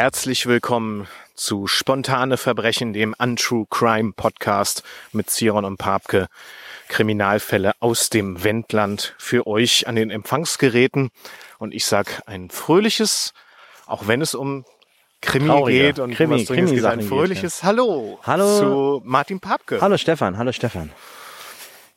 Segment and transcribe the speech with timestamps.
[0.00, 6.28] Herzlich willkommen zu Spontane Verbrechen, dem Untrue Crime Podcast mit Ziron und Papke.
[6.86, 11.10] Kriminalfälle aus dem Wendland für euch an den Empfangsgeräten.
[11.58, 13.32] Und ich sag ein fröhliches,
[13.86, 14.64] auch wenn es um
[15.20, 15.78] Krimi Traurige.
[15.86, 18.58] geht und Krimi- Dringendes geht, ein fröhliches Hallo, Hallo.
[18.60, 19.80] zu Martin Papke.
[19.80, 20.92] Hallo Stefan, hallo Stefan.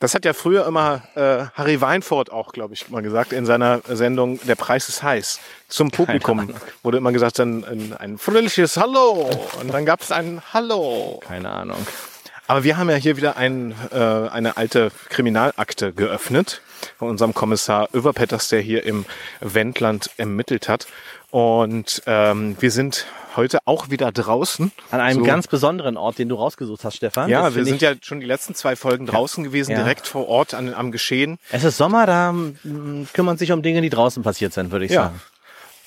[0.02, 3.82] Das hat ja früher immer äh, Harry Weinfurt auch, glaube ich, mal gesagt in seiner
[3.88, 5.38] Sendung Der Preis ist heiß.
[5.68, 6.52] Zum Publikum
[6.82, 9.30] wurde immer gesagt dann ein, ein fröhliches Hallo
[9.60, 11.20] und dann gab es ein Hallo.
[11.24, 11.86] Keine Ahnung.
[12.48, 16.62] Aber wir haben ja hier wieder ein, äh, eine alte Kriminalakte geöffnet
[16.98, 19.04] von unserem Kommissar Överpetters, der hier im
[19.38, 20.88] Wendland ermittelt hat.
[21.30, 24.72] Und ähm, wir sind heute auch wieder draußen.
[24.90, 25.24] An einem So.
[25.24, 27.28] ganz besonderen Ort, den du rausgesucht hast, Stefan.
[27.30, 29.78] Ja, Das wir sind ja schon die letzten zwei Folgen draußen gewesen, Ja.
[29.78, 31.38] direkt vor Ort an, am Geschehen.
[31.50, 34.92] Es ist Sommer, da mm, kümmern sich um Dinge, die draußen passiert sind, würde ich
[34.92, 35.04] Ja.
[35.04, 35.20] sagen.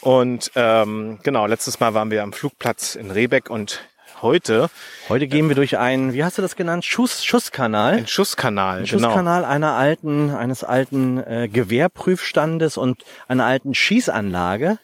[0.01, 3.81] Und ähm, genau, letztes Mal waren wir am Flugplatz in Rebeck und
[4.21, 4.69] heute
[5.09, 6.85] Heute gehen wir durch einen, wie hast du das genannt?
[6.85, 7.93] Schuss, Schusskanal.
[7.95, 8.79] ein Schusskanal.
[8.79, 9.07] Ein genau.
[9.09, 14.77] Schusskanal einer alten, eines alten äh, Gewehrprüfstandes und einer alten Schießanlage,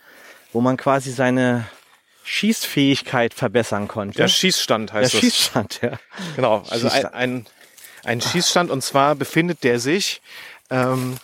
[0.54, 1.66] wo man quasi seine
[2.32, 4.18] Schießfähigkeit verbessern konnte.
[4.18, 5.20] Der Schießstand Der heißt es.
[5.20, 6.00] Schießstand, ja.
[6.38, 7.14] Genau, also ein, Schießstand.
[7.14, 7.46] ein,
[8.06, 10.22] ein Schießstand und zwar befindet der sich,
[10.70, 11.18] ähm,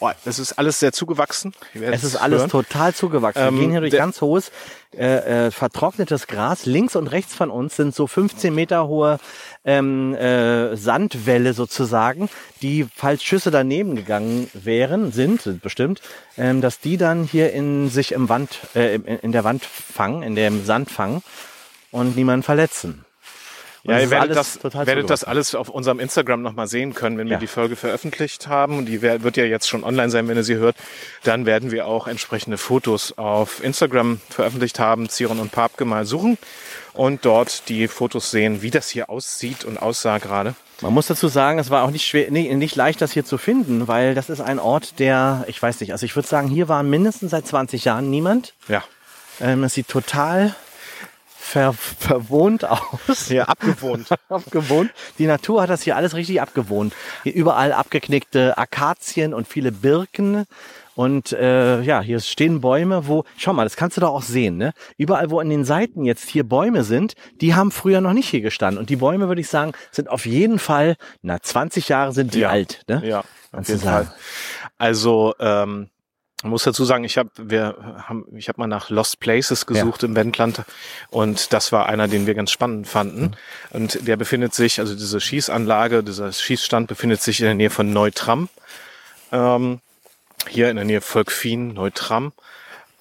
[0.00, 1.52] oh, das ist alles sehr zugewachsen.
[1.74, 2.50] Es ist alles hören.
[2.50, 3.42] total zugewachsen.
[3.42, 4.50] Ähm, Wir gehen hier durch der- ganz hohes,
[4.96, 6.66] äh, äh, vertrocknetes Gras.
[6.66, 9.18] Links und rechts von uns sind so 15 Meter hohe
[9.64, 12.28] ähm, äh, Sandwälle sozusagen,
[12.62, 16.00] die, falls Schüsse daneben gegangen wären, sind, sind bestimmt,
[16.38, 20.22] ähm, dass die dann hier in sich im Wand, äh, in, in der Wand fangen,
[20.22, 21.22] in dem Sand fangen
[21.90, 23.04] und niemanden verletzen.
[23.88, 27.26] Und Ja, ihr werdet, das, werdet das alles auf unserem Instagram nochmal sehen können, wenn
[27.28, 27.38] wir Ja.
[27.38, 28.76] die Folge veröffentlicht haben.
[28.76, 30.76] Und die wird ja jetzt schon online sein, wenn ihr sie hört.
[31.24, 35.08] Dann werden wir auch entsprechende Fotos auf Instagram veröffentlicht haben.
[35.08, 36.36] Ziron und Papke mal suchen
[36.92, 40.54] und dort die Fotos sehen, wie das hier aussieht und aussah gerade.
[40.82, 43.38] Man muss dazu sagen, es war auch nicht schwer, nicht, nicht leicht, das hier zu
[43.38, 46.68] finden, weil das ist ein Ort, der, ich weiß nicht, also ich würde sagen, hier
[46.68, 48.52] war mindestens seit 20 Jahren niemand.
[48.68, 48.84] Ja.
[49.40, 50.54] Ähm, es sieht total
[51.48, 53.28] ver, verwohnt aus.
[53.30, 54.08] Ja, abgewohnt.
[54.28, 54.90] abgewohnt.
[55.18, 56.92] Die Natur hat das hier alles richtig abgewohnt.
[57.22, 60.44] Hier überall abgeknickte Akazien und viele Birken.
[60.94, 64.56] Und äh, ja, hier stehen Bäume, wo, schau mal, das kannst du doch auch sehen,
[64.56, 64.72] ne?
[64.96, 68.40] Überall, wo an den Seiten jetzt hier Bäume sind, die haben früher noch nicht hier
[68.40, 68.80] gestanden.
[68.80, 72.40] Und die Bäume, würde ich sagen, sind auf jeden Fall, na, 20 Jahre sind die
[72.40, 72.50] Ja.
[72.50, 73.00] alt, ne?
[73.06, 73.82] Ja, auf Kannst jeden.
[73.82, 74.12] Fall.
[74.76, 75.88] Also, ähm,
[76.42, 77.74] ich muss dazu sagen, ich habe wir
[78.06, 80.62] haben ich habe mal nach Lost Places gesucht im Wendland
[81.10, 83.22] und das war einer, den wir ganz spannend fanden.
[83.22, 83.30] Mhm.
[83.70, 87.92] Und der befindet sich, also diese Schießanlage, dieser Schießstand befindet sich in der Nähe von
[87.92, 88.48] Neutram.
[89.32, 89.80] Ähm,
[90.48, 92.32] hier in der Nähe Volkfien, Neutram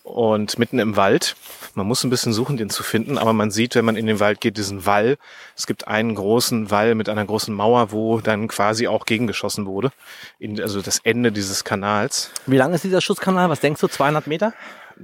[0.04, 1.36] und mitten im Wald.
[1.78, 4.20] Man muss ein bisschen suchen, den zu finden, aber man sieht, wenn man in den
[4.20, 5.20] Wald geht, diesen Wall.
[5.56, 9.92] Es gibt einen großen Wall mit einer großen Mauer, wo dann quasi auch gegengeschossen wurde.
[10.40, 12.32] In, also das Ende dieses Kanals.
[12.48, 13.50] Wie lang ist dieser Schutzkanal?
[13.50, 14.54] Was denkst du, 200 Meter?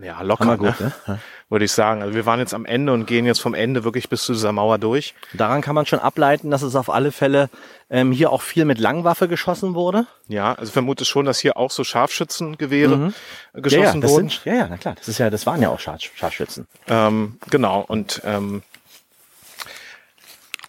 [0.01, 0.91] Ja, locker, gut, ne?
[1.07, 1.19] ne?
[1.49, 2.01] würde ich sagen.
[2.01, 4.51] Also wir waren jetzt am Ende und gehen jetzt vom Ende wirklich bis zu dieser
[4.51, 5.13] Mauer durch.
[5.33, 7.49] Daran kann man schon ableiten, dass es auf alle Fälle
[7.89, 10.07] ähm, hier auch viel mit Langwaffe geschossen wurde.
[10.27, 13.13] Ja, also vermute schon, dass hier auch so Scharfschützengewehre
[13.53, 14.29] ja, geschossen ja, das wurden.
[14.29, 14.95] sind, ja, ja, na klar.
[14.95, 16.67] Das ist ja, das waren ja auch Scharf, Scharfschützen.
[16.87, 18.63] Ähm, genau, und ähm,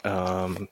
[0.05, 0.69] ähm,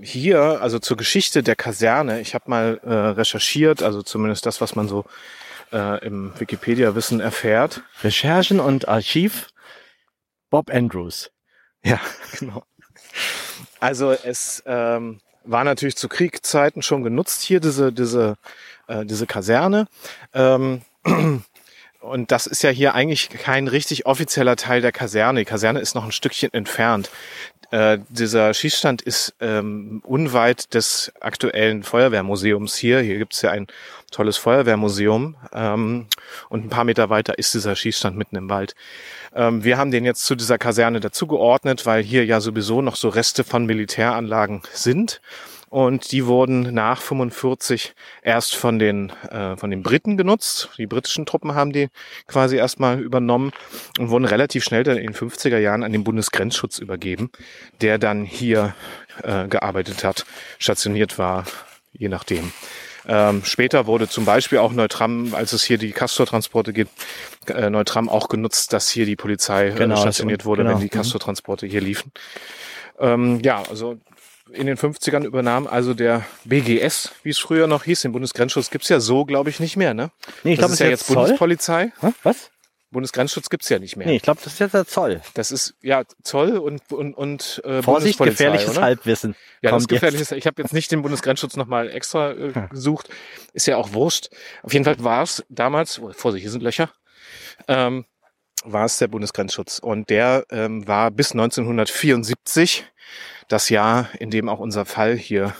[0.00, 4.74] hier, also zur Geschichte der Kaserne, ich habe mal äh, recherchiert, also zumindest das, was
[4.74, 5.04] man so
[5.72, 7.82] äh, im Wikipedia-Wissen erfährt.
[8.02, 9.48] Recherchen und Archiv
[10.50, 11.30] Bob Andrews.
[11.84, 12.00] Ja,
[12.38, 12.64] genau.
[13.80, 18.36] Also es ähm, war natürlich zu Kriegszeiten schon genutzt hier, diese, diese,
[18.86, 19.86] äh, diese Kaserne.
[20.34, 20.82] Ähm,
[22.00, 25.40] und das ist ja hier eigentlich kein richtig offizieller Teil der Kaserne.
[25.40, 27.10] Die Kaserne ist noch ein Stückchen entfernt.
[27.70, 33.00] Äh, dieser Schießstand ist ähm, unweit des aktuellen Feuerwehrmuseums hier.
[33.00, 33.66] Hier gibt's ja ein
[34.10, 35.36] tolles Feuerwehrmuseum.
[35.52, 36.06] Ähm,
[36.48, 38.74] und ein paar Meter weiter ist dieser Schießstand mitten im Wald.
[39.34, 43.10] Ähm, wir haben den jetzt zu dieser Kaserne dazugeordnet, weil hier ja sowieso noch so
[43.10, 45.20] Reste von Militäranlagen sind.
[45.70, 50.70] Und die wurden nach 45 erst von den, äh, von den Briten genutzt.
[50.78, 51.88] Die britischen Truppen haben die
[52.26, 53.52] quasi erstmal übernommen
[53.98, 57.30] und wurden relativ schnell dann in den 50er Jahren an den Bundesgrenzschutz übergeben,
[57.82, 58.74] der dann hier
[59.22, 60.24] äh, gearbeitet hat,
[60.58, 61.44] stationiert war,
[61.92, 62.50] je nachdem.
[63.06, 66.92] Ähm, später wurde zum Beispiel auch Neutram, als es hier die Castor-Transporte gibt,
[67.46, 70.74] äh, Neutram auch genutzt, dass hier die Polizei Genau, äh, das- stationiert wurde, genau.
[70.76, 72.12] wenn die Castor-Transporte hier liefen.
[73.00, 73.98] Ähm, ja, also
[74.52, 78.88] in den 50ern übernahm also der BGS, wie es früher noch hieß, den Bundesgrenzschutz, gibt's
[78.88, 80.10] ja so, glaube ich, nicht mehr, ne?
[80.44, 81.16] Nee, ich das glaube, ist es ja ist jetzt Zoll.
[81.16, 81.92] Bundespolizei.
[82.00, 82.12] Hä?
[82.22, 82.50] Was?
[82.90, 84.06] Bundesgrenzschutz gibt's ja nicht mehr.
[84.06, 85.20] Nee, ich glaube, das ist jetzt der Zoll.
[85.34, 88.80] Das ist ja Zoll und und und äh, Vorsicht, Bundespolizei, gefährliches oder?
[88.80, 89.36] Halbwissen.
[89.60, 90.32] Ja, das ist gefährliches.
[90.32, 93.10] Ich habe jetzt nicht den Bundesgrenzschutz nochmal extra äh, gesucht.
[93.52, 94.30] Ist ja auch wurscht.
[94.62, 96.90] Auf jeden Fall war es damals, oh, Vorsicht, hier sind Löcher,
[97.66, 98.06] ähm,
[98.72, 99.78] war es der Bundesgrenzschutz.
[99.78, 102.84] Und der ähm, war bis 1974
[103.48, 105.54] das Jahr, in dem auch unser Fall hier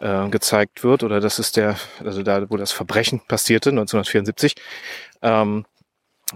[0.00, 1.02] äh, gezeigt wird.
[1.02, 4.54] Oder das ist der, also da, wo das Verbrechen passierte, 1974,
[5.22, 5.64] ähm,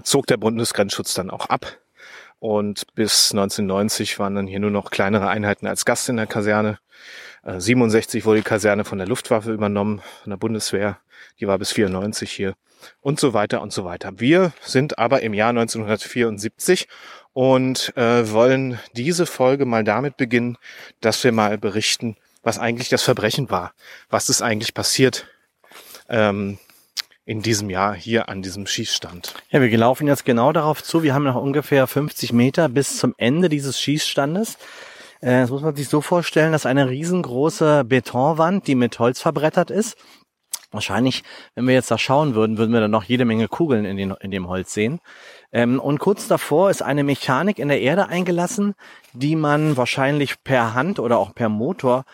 [0.02, 1.78] zog der Bundesgrenzschutz dann auch ab.
[2.40, 6.78] Und bis 1990 waren dann hier nur noch kleinere Einheiten als Gast in der Kaserne.
[7.42, 10.98] Äh, 67 wurde die Kaserne von der Luftwaffe übernommen, von der Bundeswehr.
[11.40, 12.54] Die war bis 94 hier.
[13.00, 14.12] Und so weiter und so weiter.
[14.20, 16.86] Wir sind aber im Jahr 1974
[17.32, 20.58] und äh, wollen diese Folge mal damit beginnen,
[21.00, 23.72] dass wir mal berichten, was eigentlich das Verbrechen war.
[24.10, 25.26] Was ist eigentlich passiert
[26.08, 26.58] ähm,
[27.28, 29.34] in diesem Jahr hier an diesem Schießstand.
[29.50, 31.02] Ja, wir laufen jetzt genau darauf zu.
[31.02, 34.54] Wir haben noch ungefähr 50 Meter bis zum Ende dieses Schießstandes.
[35.20, 39.70] Äh, Das muss man sich so vorstellen, dass eine riesengroße Betonwand, die mit Holz verbrettert
[39.70, 39.98] ist.
[40.70, 41.22] Wahrscheinlich,
[41.54, 44.14] wenn wir jetzt da schauen würden, würden wir dann noch jede Menge Kugeln in, den,
[44.22, 44.98] in dem Holz sehen.
[45.52, 48.74] Ähm, und kurz davor ist eine Mechanik in der Erde eingelassen,
[49.12, 52.06] die man wahrscheinlich per Hand oder auch per Motor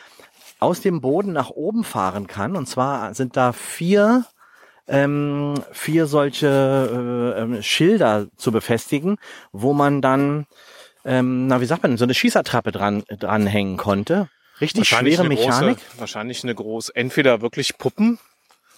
[0.59, 2.57] aus dem Boden nach oben fahren kann.
[2.57, 4.25] Und zwar sind da vier
[4.87, 9.17] ähm, vier solche äh, ähm, Schilder zu befestigen,
[9.53, 10.47] wo man dann,
[11.05, 14.29] ähm, na wie sagt man, so eine Schießertrappe dran dranhängen konnte.
[14.61, 15.79] Richtig schwere Mechanik.
[15.79, 18.19] Große, wahrscheinlich eine große, entweder wirklich Puppen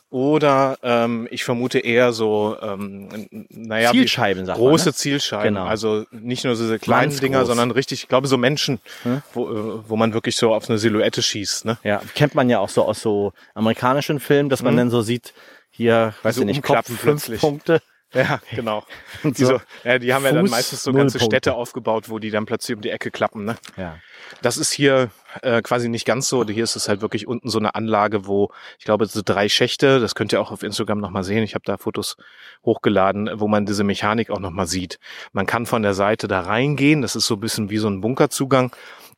[0.08, 4.90] oder ähm, ich vermute eher so, ähm, naja, Zielscheiben, sagt große man.
[4.90, 4.94] Ne?
[4.94, 5.54] Zielscheiben.
[5.54, 5.66] Genau.
[5.66, 7.48] Also nicht nur diese kleinen Ganz Dinger, groß.
[7.48, 9.22] sondern richtig, ich glaube so Menschen, Hm?
[9.34, 11.64] wo, äh, wo man wirklich so auf eine Silhouette schießt.
[11.64, 11.76] Ne?
[11.82, 14.78] Ja, kennt man ja auch so aus so amerikanischen Filmen, dass man Mhm.
[14.78, 15.34] dann so sieht,
[15.76, 17.40] hier, weiß so ich nicht, Kopf, fünf plötzlich.
[17.40, 17.82] Punkte.
[18.14, 18.84] Ja, genau.
[19.24, 21.18] Und Die, so, ja, die haben ja dann Fuß, meistens so ganze.
[21.18, 23.44] Städte aufgebaut, wo die dann plötzlich um die Ecke klappen.
[23.44, 23.56] Ne?
[23.76, 23.98] Ja.
[24.42, 25.10] Das ist hier
[25.42, 26.44] äh, quasi nicht ganz so.
[26.46, 29.98] Hier ist es halt wirklich unten so eine Anlage, wo ich glaube, so drei Schächte,
[29.98, 31.42] das könnt ihr auch auf Instagram nochmal sehen.
[31.42, 32.16] Ich habe da Fotos
[32.64, 34.98] hochgeladen, wo man diese Mechanik auch nochmal sieht.
[35.32, 37.02] Man kann von der Seite da reingehen.
[37.02, 38.70] Das ist so ein bisschen wie so ein Bunkerzugang.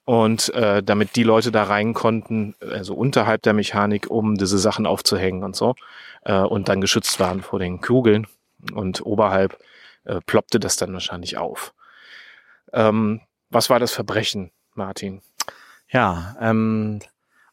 [0.08, 4.86] Und äh, damit die Leute da rein konnten, also unterhalb der Mechanik, um diese Sachen
[4.86, 5.74] aufzuhängen und so,
[6.24, 8.26] äh, und dann geschützt waren vor den Kugeln.
[8.72, 9.58] Und oberhalb
[10.06, 11.74] äh, ploppte das dann wahrscheinlich auf.
[12.72, 13.20] Ähm,
[13.50, 15.20] was war das Verbrechen, Martin?
[15.90, 17.00] Ja, ähm,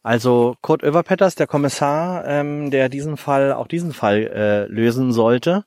[0.02, 5.66] also Kurt Överpetters, der Kommissar, ähm, der diesen Fall, auch diesen Fall äh, lösen sollte,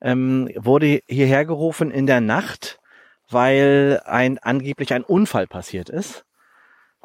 [0.00, 2.78] ähm, wurde hierher gerufen in der Nacht,
[3.32, 6.24] weil ein angeblich ein Unfall passiert ist.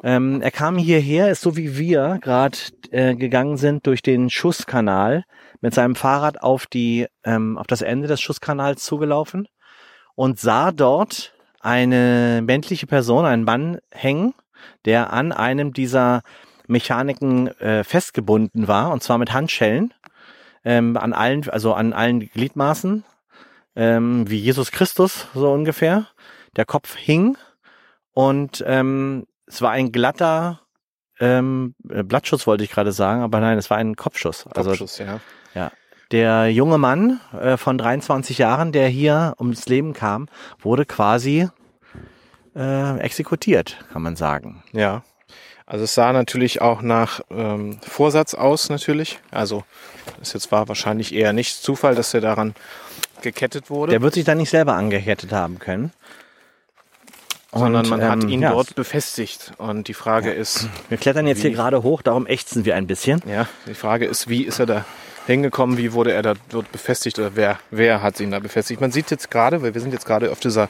[0.02, 2.58] Ähm, er kam hierher, ist so wie wir gerade
[2.90, 5.24] äh, gegangen sind durch den Schusskanal
[5.60, 9.48] mit seinem Fahrrad auf die ähm, auf das Ende des Schusskanals zugelaufen
[10.14, 14.34] und sah dort eine männliche Person, einen Mann hängen,
[14.84, 16.22] der an einem dieser
[16.68, 19.94] Mechaniken äh, festgebunden war, und zwar mit Handschellen,
[20.64, 23.04] ähm, an allen, also an allen Gliedmaßen,
[23.76, 26.06] ähm, wie Jesus Christus, so ungefähr.
[26.56, 27.36] Der Kopf hing
[28.12, 30.60] und ähm, es war ein glatter
[31.20, 34.46] ähm, äh, Blattschuss, wollte ich gerade sagen, aber nein, es war ein Kopfschuss.
[34.54, 35.20] Also Kopfschuss, ja.
[36.10, 40.26] der junge Mann äh, von 23 Jahren, der hier ums Leben kam,
[40.60, 41.48] wurde quasi
[42.56, 44.62] äh, exekutiert, kann man sagen.
[44.72, 45.02] Ja.
[45.66, 49.20] Also es sah natürlich auch nach ähm, Vorsatz aus, natürlich.
[49.30, 49.64] Also
[50.22, 52.54] es jetzt war wahrscheinlich eher nicht Zufall, dass er daran
[53.22, 55.92] gekettet wurde, Der wird sich dann nicht selber angekettet haben können.
[57.52, 59.52] sondern Und, man hat ähm, ihn ja, dort befestigt.
[59.58, 61.54] Und die Frage ist, Wir klettern jetzt hier Wie?
[61.54, 63.22] gerade hoch, darum ächzen wir ein bisschen.
[63.26, 64.84] ja, die Frage ist, wie ist er da
[65.26, 68.80] hingekommen, wie wurde er da dort befestigt oder wer, wer hat ihn da befestigt?
[68.80, 70.68] Man sieht jetzt gerade, weil wir sind jetzt gerade auf dieser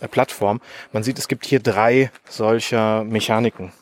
[0.00, 0.60] äh, Plattform,
[0.92, 3.72] man sieht, es gibt hier drei solcher Mechaniken,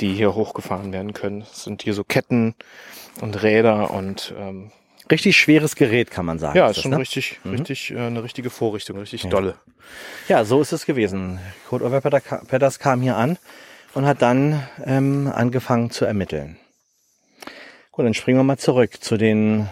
[0.00, 1.42] die hier hochgefahren werden können.
[1.42, 2.54] Es sind hier so Ketten
[3.20, 4.72] und Räder und ähm,
[5.10, 6.56] Richtig schweres Gerät, kann man sagen.
[6.56, 6.98] Ja, ist ist das, schon ne?
[6.98, 9.56] richtig, richtig, äh, eine richtige Vorrichtung, richtig dolle.
[10.28, 11.40] Ja, so ist es gewesen.
[11.68, 13.38] Kurt Overpetters kam hier an
[13.92, 16.56] und hat dann ähm, angefangen zu ermitteln.
[17.92, 19.68] Gut, dann springen wir mal zurück zu den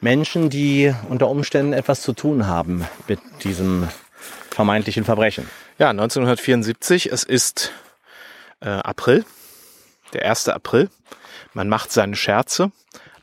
[0.00, 3.88] Menschen, die unter Umständen etwas zu tun haben mit diesem
[4.50, 5.48] vermeintlichen Verbrechen.
[5.78, 7.72] Ja, 1974, es ist
[8.60, 9.24] äh, April,
[10.12, 10.48] der 1.
[10.50, 10.90] April.
[11.54, 12.70] Man macht seine Scherze,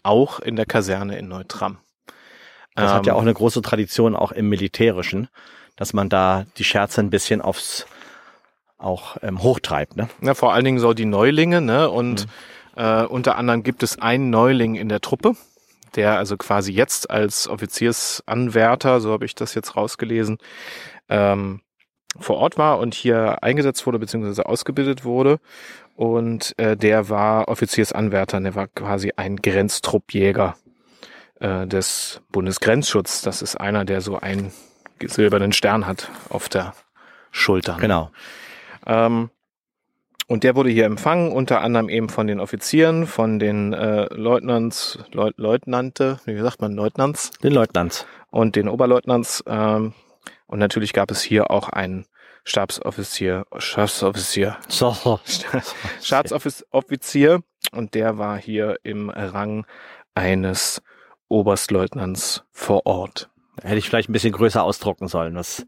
[0.03, 1.77] auch in der Kaserne in Neutram.
[2.75, 5.27] Das hat ja Ähm, auch eine große Tradition auch im Militärischen,
[5.75, 7.85] dass man da die Scherze ein bisschen aufs
[8.77, 9.95] auch ähm, hochtreibt.
[9.95, 10.09] Ne?
[10.21, 11.89] Ja, vor allen Dingen so die Neulinge, ne?
[11.89, 12.27] Und
[12.75, 15.35] äh, unter anderem gibt es einen Neuling in der Truppe,
[15.95, 20.39] der also quasi jetzt als Offiziersanwärter, so habe ich das jetzt rausgelesen,
[21.09, 21.61] ähm,
[22.19, 25.39] vor Ort war und hier eingesetzt wurde beziehungsweise ausgebildet wurde.
[26.01, 30.55] Und äh, der war Offiziersanwärter, der war quasi ein Grenztruppjäger
[31.39, 33.21] äh, des Bundesgrenzschutz.
[33.21, 34.51] Das ist einer, der so einen
[34.99, 36.73] silbernen Stern hat auf der
[37.29, 37.77] Schulter.
[37.79, 38.09] Genau.
[38.87, 39.29] Ähm,
[40.25, 44.97] und der wurde hier empfangen, unter anderem eben von den Offizieren, von den äh, Leutnants,
[45.11, 47.29] Leut Leutnante, wie sagt man, Leutnants?
[47.43, 48.07] Den Leutnants.
[48.31, 49.43] Und den Oberleutnants.
[49.45, 49.93] Ähm,
[50.47, 52.07] und natürlich gab es hier auch einen
[52.43, 55.19] Stabsoffizier, Stabsoffizier, So.
[56.01, 57.41] Stabsoffizier.
[57.71, 59.65] Und der war hier im Rang
[60.15, 60.81] eines
[61.27, 63.29] Oberstleutnants vor Ort.
[63.61, 65.35] Hätte ich vielleicht ein bisschen größer ausdrucken sollen.
[65.35, 65.65] Das,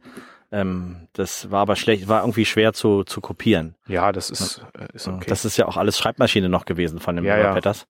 [0.52, 3.76] ähm, das war aber schlecht, war irgendwie schwer zu, zu kopieren.
[3.88, 5.26] Ja, das ist, äh, ist okay.
[5.28, 7.54] Das ist ja auch alles Schreibmaschine noch gewesen von dem Ja, ja.
[7.54, 7.88] Petters.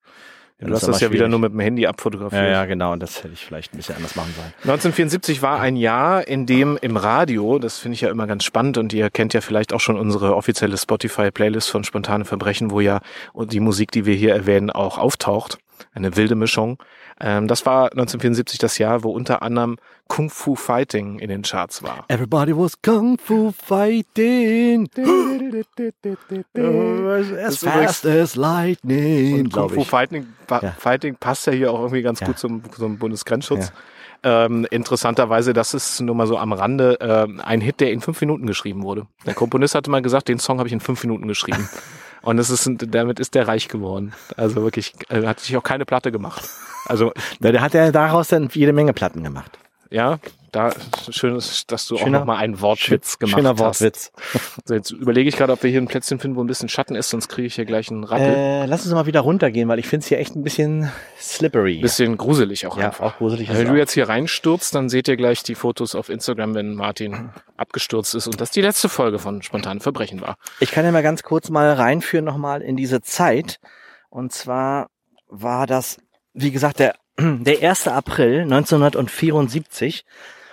[0.60, 2.44] Du hast das ja wieder nur mit dem Handy abfotografiert.
[2.44, 2.94] Ja, ja, genau.
[2.94, 4.54] Und das hätte ich vielleicht ein bisschen anders machen sollen.
[4.64, 8.78] 1974 war ein Jahr, in dem im Radio, das finde ich ja immer ganz spannend
[8.78, 13.00] und ihr kennt ja vielleicht auch schon unsere offizielle Spotify-Playlist von Spontane Verbrechen, wo ja
[13.36, 15.58] die Musik, die wir hier erwähnen, auch auftaucht.
[15.94, 16.78] Eine wilde Mischung.
[17.20, 21.82] Ähm, das war 1974 das Jahr, wo unter anderem Kung Fu Fighting in den Charts
[21.84, 22.06] war.
[22.10, 24.90] Everybody was Kung Fu fighting.
[27.46, 29.84] as fast as lightning, Und Kung Fu.
[29.84, 30.72] Fighting, Ja.
[30.78, 32.28] Fighting passt ja hier auch irgendwie ganz Ja.
[32.28, 33.72] gut zum, zum Bundesgrenzschutz.
[34.26, 38.22] Ähm, interessanterweise, das ist nur mal so am Rande, ähm, ein Hit, der in fünf
[38.22, 39.06] Minuten geschrieben wurde.
[39.26, 41.68] Der Komponist hatte mal gesagt, den Song habe ich in fünf Minuten geschrieben.
[42.24, 44.14] Und es ist, damit ist der reich geworden.
[44.38, 46.50] Also wirklich, äh, hat sich auch keine Platte gemacht.
[46.86, 49.52] Also, der hat ja daraus dann jede Menge Platten gemacht.
[49.94, 50.20] Ja,
[50.52, 50.72] da
[51.10, 53.60] schön ist, dass du Schöner- auch noch mal einen Wortwitz gemacht Schöner hast.
[53.60, 54.12] Wortwitz.
[54.66, 56.96] So, jetzt überlege ich gerade, ob wir hier ein Plätzchen finden, wo ein bisschen Schatten
[56.96, 58.34] ist, sonst kriege ich hier gleich einen Rappel.
[58.34, 61.80] Äh, lass uns mal wieder runtergehen, weil ich finde es hier echt ein bisschen slippery.
[61.80, 63.14] bisschen gruselig auch ja, einfach.
[63.14, 63.50] auch gruselig.
[63.50, 63.78] Wenn du auch.
[63.78, 68.28] jetzt hier reinstürzt, dann seht ihr gleich die Fotos auf Instagram, wenn Martin abgestürzt ist
[68.28, 70.38] und das die letzte Folge von Spontanen Verbrechen war.
[70.60, 73.60] Ich kann ja mal ganz kurz mal reinführen nochmal in diese Zeit.
[74.10, 74.90] Und zwar
[75.28, 75.98] war das,
[76.34, 77.88] wie gesagt, der, der 1.
[77.88, 80.06] April 1974.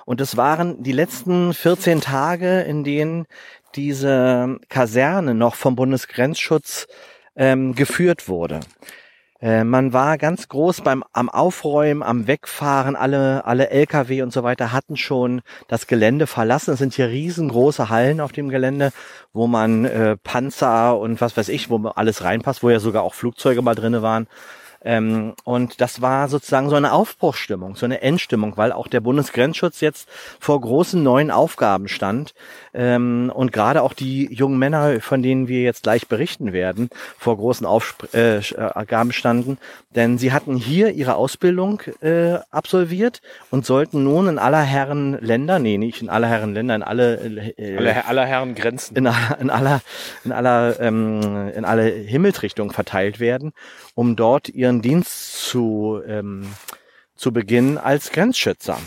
[0.05, 3.27] Und es waren die letzten 14 Tage, in denen
[3.77, 6.89] diese Kaserne noch vom Bundesgrenzschutz
[7.37, 8.61] ähm, geführt wurde.
[9.41, 12.97] Äh, man war ganz groß beim am Aufräumen, am Wegfahren.
[12.97, 16.73] Alle alle LKW und so weiter hatten schon das Gelände verlassen.
[16.73, 18.93] Es sind hier riesengroße Hallen auf dem Gelände,
[19.33, 23.15] wo man äh, Panzer und was weiß ich, wo alles reinpasst, wo ja sogar auch
[23.15, 24.27] Flugzeuge mal drinne waren.
[24.85, 29.81] Ähm, und das war sozusagen so eine Aufbruchsstimmung, so eine Endstimmung, weil auch der Bundesgrenzschutz
[29.81, 30.09] jetzt
[30.39, 32.35] vor großen neuen Aufgaben stand.
[32.73, 37.37] Ähm, und gerade auch die jungen Männer, von denen wir jetzt gleich berichten werden, vor
[37.37, 38.71] großen Aufsp äh, äh,
[39.01, 39.59] Aufgaben standen.
[39.95, 45.59] Denn sie hatten hier ihre Ausbildung äh, absolviert und sollten nun in aller Herren Länder,
[45.59, 47.17] nee, nicht in aller Herren Länder, in alle,
[47.57, 48.97] äh, Alle, aller Herren Grenzen.
[48.97, 49.81] in aller, in aller,
[50.25, 53.53] in aller, ähm, in alle Himmelsrichtungen verteilt werden,
[53.95, 56.47] um dort ihren Dienst zu, ähm,
[57.17, 58.79] zu beginnen als Grenzschützer.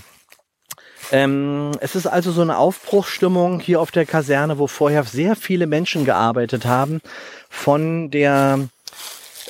[1.12, 5.68] Ähm, es ist also so eine Aufbruchsstimmung hier auf der Kaserne, wo vorher sehr viele
[5.68, 7.02] Menschen gearbeitet haben,
[7.50, 8.70] von der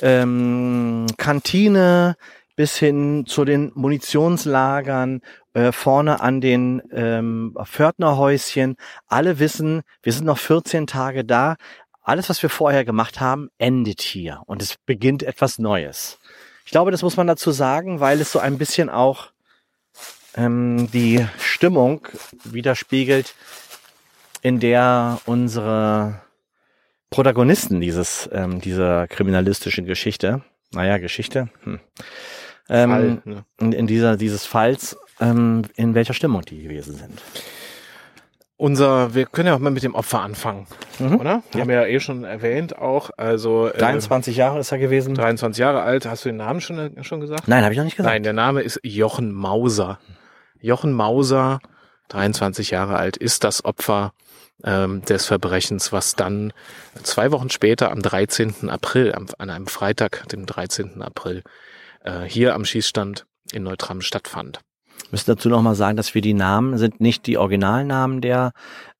[0.02, 2.16] ähm, Kantine
[2.56, 5.20] bis hin zu den Munitionslagern,
[5.54, 8.74] äh, vorne an den ähm, Pförtnerhäuschen.
[9.06, 11.54] Alle wissen, wir sind noch 14 Tage da.
[12.02, 16.18] Alles, was wir vorher gemacht haben, endet hier und es beginnt etwas Neues.
[16.64, 19.28] Ich glaube, das muss man dazu sagen, weil es so ein bisschen auch
[20.36, 22.08] ähm, die Stimmung
[22.44, 23.34] widerspiegelt,
[24.42, 26.20] in der unsere
[27.10, 30.42] Protagonisten dieses, ähm, dieser kriminalistischen Geschichte,
[30.72, 31.80] naja, Geschichte, hm,
[32.68, 33.44] ähm, Fall, ne?
[33.60, 37.22] in, in dieser, dieses Falls, ähm, in welcher Stimmung die gewesen sind.
[38.56, 40.66] Unser, wir können ja auch mal mit dem Opfer anfangen,
[41.00, 41.16] Mhm.
[41.16, 41.42] oder?
[41.52, 41.60] Ja.
[41.60, 43.10] Haben wir ja eh schon erwähnt auch.
[43.16, 45.14] Also äh, 23 Jahre ist er gewesen.
[45.14, 46.06] 23 Jahre alt.
[46.06, 47.48] Hast du den Namen schon, schon gesagt?
[47.48, 48.12] Nein, habe ich noch nicht gesagt.
[48.12, 49.98] Nein, der Name ist Jochen Mauser.
[50.60, 51.58] Jochen Mauser,
[52.08, 54.12] 23 Jahre alt, ist das Opfer
[54.62, 56.52] ähm, des Verbrechens, was dann
[57.02, 58.70] zwei Wochen später am 13.
[58.70, 61.02] April, am, an einem Freitag, dem 13.
[61.02, 61.42] April,
[62.04, 64.60] äh, hier am Schießstand in Neutram stattfand.
[65.14, 68.50] Müssen dazu noch mal sagen, dass wir die Namen sind nicht die Originalnamen der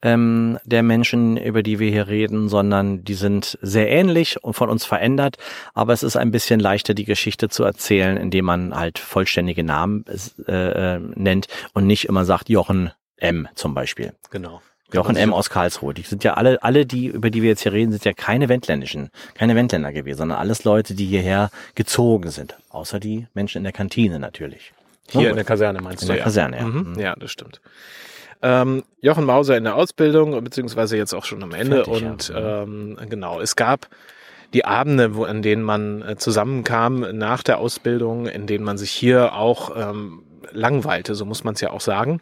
[0.00, 4.70] ähm, der Menschen, über die wir hier reden, sondern die sind sehr ähnlich und von
[4.70, 5.38] uns verändert.
[5.72, 10.04] Aber es ist ein bisschen leichter, die Geschichte zu erzählen, indem man halt vollständige Namen
[10.46, 13.48] äh, äh, nennt und nicht immer sagt Jochen M.
[13.56, 14.12] zum Beispiel.
[14.30, 14.62] Genau.
[14.92, 15.34] Jochen M.
[15.34, 15.94] aus Karlsruhe.
[15.94, 18.48] Die sind ja alle, alle, die, über die wir jetzt hier reden, sind ja keine
[18.48, 22.54] Wendländischen, keine Wendländer gewesen, sondern alles Leute, die hierher gezogen sind.
[22.68, 24.72] Außer die Menschen in der Kantine natürlich.
[25.10, 26.12] Hier in der Kaserne meinst In du?
[26.12, 26.24] der ja.
[26.24, 26.64] Kaserne, ja.
[26.64, 26.98] Mhm.
[26.98, 27.60] Ja, das stimmt.
[28.42, 31.84] Ähm, Jochen Mauser in der Ausbildung, beziehungsweise jetzt auch schon am Ende.
[31.84, 32.10] Fertig, ja.
[32.10, 33.88] und ähm, genau, es gab
[34.52, 38.90] die Abende, wo, an denen man äh, zusammenkam nach der Ausbildung, in denen man sich
[38.90, 42.20] hier auch ähm, langweilte, so muss man es ja auch sagen.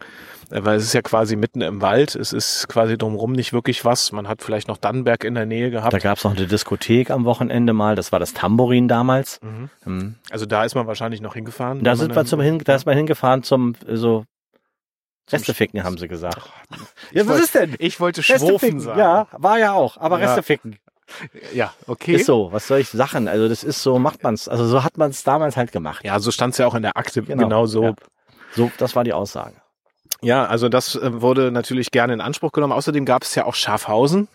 [0.51, 3.85] Äh, Weil es ist ja quasi mitten im Wald, es ist quasi drumherum nicht wirklich
[3.85, 4.11] was.
[4.11, 5.93] Man hat vielleicht noch Dannenberg in der Nähe gehabt.
[5.93, 9.39] Da gab's noch eine Diskothek am Wochenende mal, das war das Tambourin damals.
[9.85, 10.15] Mhm.
[10.29, 11.83] Also da ist man wahrscheinlich noch hingefahren.
[11.83, 14.25] Da sind man wir zum hin, da ist man hingefahren zum äh, so
[15.31, 16.41] Resteficken, haben sie gesagt.
[17.11, 17.75] Ja, was ist denn?
[17.79, 18.99] Ich wollte Schwofen sagen.
[18.99, 20.27] ja, war ja auch, aber Ja.
[20.27, 20.77] Resteficken.
[21.53, 22.15] ja, okay.
[22.15, 23.27] Ist so, was soll ich Sachen?
[23.27, 26.03] Also das ist so, macht man's, also so hat man's damals halt gemacht.
[26.03, 27.83] Ja, so stand es ja auch in der Akte, Genau, genau, so.
[27.83, 27.93] ja.
[28.55, 29.55] So, das war die Aussage.
[30.21, 32.73] Ja, also das äh, wurde natürlich gerne in Anspruch genommen.
[32.73, 34.27] Außerdem gab es ja auch Schafhausen.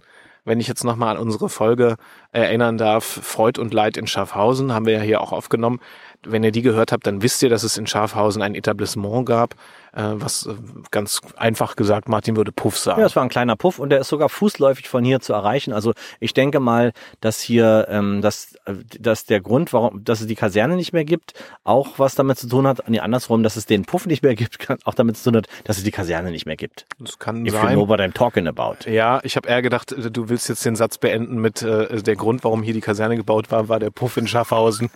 [0.45, 1.97] Wenn ich jetzt nochmal an unsere Folge
[2.33, 5.81] erinnern darf, Freud und Leid in Schafhausen, haben wir ja hier auch aufgenommen.
[6.25, 9.57] Wenn ihr die gehört habt, dann wisst ihr, dass es in Schafhausen ein Etablissement gab,
[10.03, 10.55] was äh,
[10.91, 13.01] ganz einfach gesagt, Martin würde Puff sagen.
[13.01, 15.73] Ja, es war ein kleiner Puff und der ist sogar fußläufig von hier zu erreichen.
[15.73, 20.29] Also ich denke mal, dass hier, ähm, dass, äh, dass der Grund, warum, dass es
[20.29, 23.67] die Kaserne nicht mehr gibt, auch was damit zu tun hat, nee, andersrum, dass es
[23.67, 26.31] den Puff nicht mehr gibt, kann auch damit zu tun hat, dass es die Kaserne
[26.31, 26.87] nicht mehr gibt.
[27.01, 27.75] das kann If you sein.
[27.75, 28.89] know what I'm talking about.
[28.89, 32.15] Ja, ich habe eher gedacht, äh, du willst jetzt den Satz beenden mit äh, der
[32.15, 34.91] Grund, warum hier die Kaserne gebaut war, war der Puff in Schaffhausen.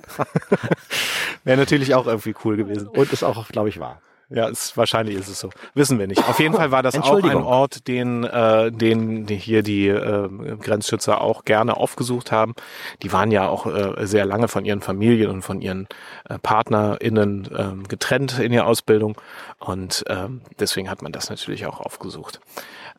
[1.45, 2.87] Wäre natürlich auch irgendwie cool gewesen.
[2.87, 4.01] Und ist auch, glaube ich, wahr.
[4.35, 5.51] Ja, ist, wahrscheinlich ist es so.
[5.75, 6.27] Wissen wir nicht.
[6.27, 7.37] Auf jeden Fall war das auch ein.
[7.37, 10.29] Ort, den, äh, den hier die äh,
[10.61, 12.55] Grenzschützer auch gerne aufgesucht haben.
[13.03, 15.87] Die waren ja auch äh, sehr lange von ihren Familien und von ihren
[16.29, 19.21] äh, PartnerInnen ähm, getrennt in ihrer Ausbildung.
[19.59, 22.41] Und ähm, deswegen hat man das natürlich auch aufgesucht.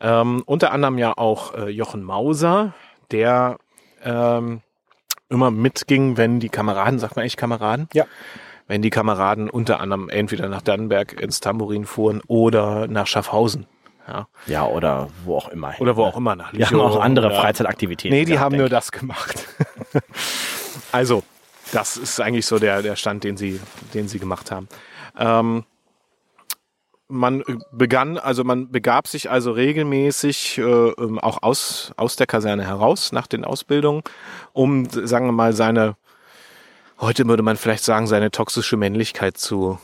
[0.00, 2.74] Ähm, unter anderem ja auch äh, Jochen Mauser,
[3.10, 3.58] der
[4.04, 4.60] ähm,
[5.28, 7.88] immer mitging, wenn die Kameraden, sagt man eigentlich Kameraden?
[7.92, 8.04] Ja.
[8.66, 13.66] Wenn die Kameraden unter anderem entweder nach Dannenberg ins Tambourin fuhren oder nach Schaffhausen.
[14.08, 14.28] Ja.
[14.46, 15.74] Ja, oder wo auch immer.
[15.78, 18.16] Oder wo auch immer nach Die haben auch andere oder- Freizeitaktivitäten.
[18.16, 19.46] Nee, die haben nur das gemacht.
[20.92, 21.22] also,
[21.72, 23.60] das ist eigentlich so der, der Stand, den sie,
[23.94, 24.68] den sie gemacht haben.
[25.18, 25.64] Ähm,
[27.08, 32.66] man begann, also man begab sich also regelmäßig äh, ähm, auch aus, aus der Kaserne
[32.66, 34.02] heraus nach den Ausbildungen,
[34.52, 35.96] um, sagen wir mal, seine,
[37.00, 39.78] heute würde man vielleicht sagen, seine toxische Männlichkeit zu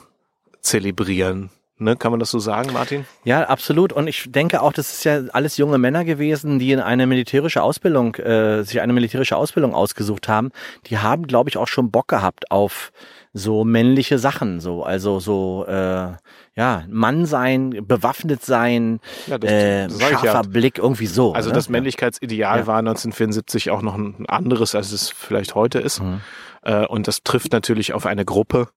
[0.60, 1.50] zelebrieren.
[1.78, 1.96] Ne?
[1.96, 3.06] Kann man das so sagen, Martin?
[3.24, 3.94] Ja, absolut.
[3.94, 7.62] Und ich denke auch, das ist ja alles junge Männer gewesen, die in eine militärische
[7.62, 10.50] Ausbildung, äh, sich eine militärische Ausbildung ausgesucht haben.
[10.86, 12.92] Die haben, glaube ich, auch schon Bock gehabt auf
[13.32, 16.08] so männliche Sachen, so also so äh,
[16.56, 20.42] ja Mann sein, bewaffnet sein, Ja, das- äh, scharfer ja.
[20.42, 21.32] Blick, irgendwie so.
[21.32, 21.54] Also ne?
[21.54, 22.66] das Männlichkeitsideal Ja.
[22.66, 26.02] war 1974 auch noch ein anderes, als es vielleicht heute ist.
[26.02, 26.20] Mhm.
[26.62, 28.68] Äh, Und das trifft natürlich auf eine Gruppe,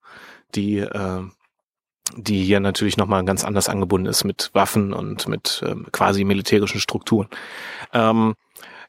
[0.56, 1.22] die, äh,
[2.16, 6.80] die hier natürlich nochmal ganz anders angebunden ist mit Waffen und mit ähm, quasi militärischen
[6.80, 7.28] Strukturen.
[7.94, 8.36] Ähm,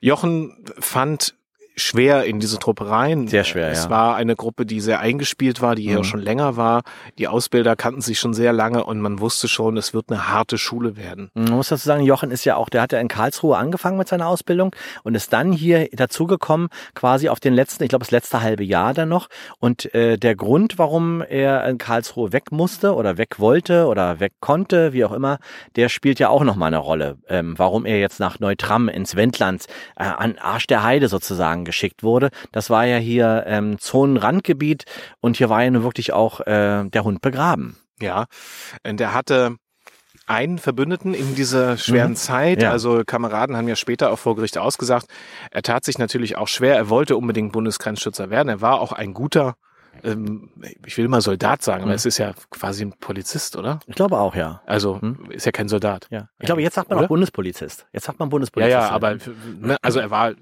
[0.00, 1.34] Jochen fand
[1.76, 3.26] schwer in diese Truppe rein.
[3.28, 3.90] Sehr schwer, Es ja.
[3.90, 6.00] war eine Gruppe, die sehr eingespielt war, die hier Mhm.
[6.00, 6.82] auch schon länger war.
[7.18, 10.58] Die Ausbilder kannten sich schon sehr lange und man wusste schon, es wird eine harte
[10.58, 11.30] Schule werden.
[11.34, 14.08] Man muss dazu sagen, Jochen ist ja auch, der hat ja in Karlsruhe angefangen mit
[14.08, 18.40] seiner Ausbildung und ist dann hier dazugekommen, quasi auf den letzten, ich glaube das letzte
[18.40, 19.28] halbe Jahr dann noch.
[19.58, 24.32] Und äh, der Grund, warum er in Karlsruhe weg musste oder weg wollte oder weg
[24.40, 25.38] konnte, wie auch immer,
[25.76, 27.18] der spielt ja auch nochmal eine Rolle.
[27.28, 32.02] Ähm, warum er jetzt nach Neutram ins Wendland äh, an Arsch der Heide sozusagen geschickt
[32.02, 32.30] wurde.
[32.52, 34.84] Das war ja hier ähm, Zonenrandgebiet
[35.20, 37.76] und hier war ja nun wirklich auch äh, der Hund begraben.
[38.00, 38.26] Ja,
[38.86, 39.56] und er hatte
[40.26, 42.16] einen Verbündeten in dieser schweren Mhm.
[42.16, 42.62] Zeit.
[42.62, 42.70] Ja.
[42.70, 45.06] Also Kameraden haben ja später auch vor Gericht ausgesagt,
[45.50, 46.76] er tat sich natürlich auch schwer.
[46.76, 48.48] Er wollte unbedingt Bundesgrenzschützer werden.
[48.48, 49.54] Er war auch ein guter,
[50.02, 50.50] ähm,
[50.86, 51.96] ich will mal Soldat sagen, aber Mhm.
[51.96, 53.80] es ist ja quasi ein Polizist, oder?
[53.86, 54.62] Ich glaube auch, ja.
[54.64, 55.30] Also Mhm.
[55.30, 56.06] ist ja kein Soldat.
[56.10, 56.28] Ja.
[56.38, 57.04] Ich glaube, jetzt sagt man Oder?
[57.04, 57.86] auch Bundespolizist.
[57.92, 58.72] Jetzt sagt man Ja, Bundespolizist.
[58.72, 59.16] ja, aber
[59.60, 60.32] ne, also er war,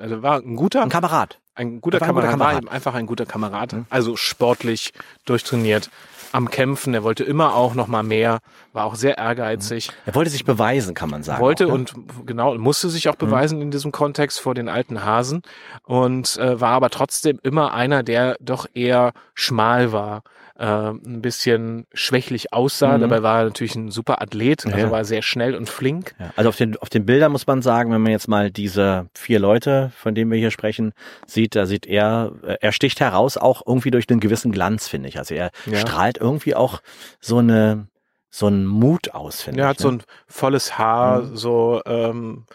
[0.00, 1.40] also er war ein guter, ein Kamerad.
[1.54, 2.62] ein guter Er war ein guter Kamerad, war Kamerad.
[2.62, 3.76] eben einfach ein guter Kamerad.
[3.90, 4.92] Also sportlich,
[5.24, 5.90] durchtrainiert,
[6.32, 6.94] am Kämpfen.
[6.94, 8.40] Er wollte immer auch noch mal mehr,
[8.72, 9.90] war auch sehr ehrgeizig.
[10.04, 11.40] Er wollte sich beweisen, kann man sagen.
[11.40, 11.74] wollte auch, ne?
[11.74, 11.94] und
[12.26, 15.42] genau musste sich auch beweisen in diesem Kontext vor den alten Hasen
[15.84, 20.22] und äh, war aber trotzdem immer einer, der doch eher schmal war,
[20.58, 22.96] äh, ein bisschen schwächlich aussah.
[22.96, 23.00] Mhm.
[23.02, 24.90] Dabei war er natürlich ein super Athlet, also Ja.
[24.90, 26.14] war sehr schnell und flink.
[26.18, 29.08] Ja, also auf den, auf den Bildern muss man sagen, wenn man jetzt mal diese
[29.14, 30.92] vier Leute, von denen wir hier sprechen,
[31.26, 35.08] sieht, da sieht er, äh, er sticht heraus auch irgendwie durch einen gewissen Glanz, finde
[35.08, 35.18] ich.
[35.18, 35.78] Also er Ja.
[35.78, 36.80] strahlt irgendwie auch
[37.20, 37.88] so eine,
[38.30, 39.70] so einen Mut aus, finde Er ich.
[39.70, 39.98] hat so ne?
[39.98, 41.36] ein volles Haar, Mhm.
[41.36, 42.46] so ähm,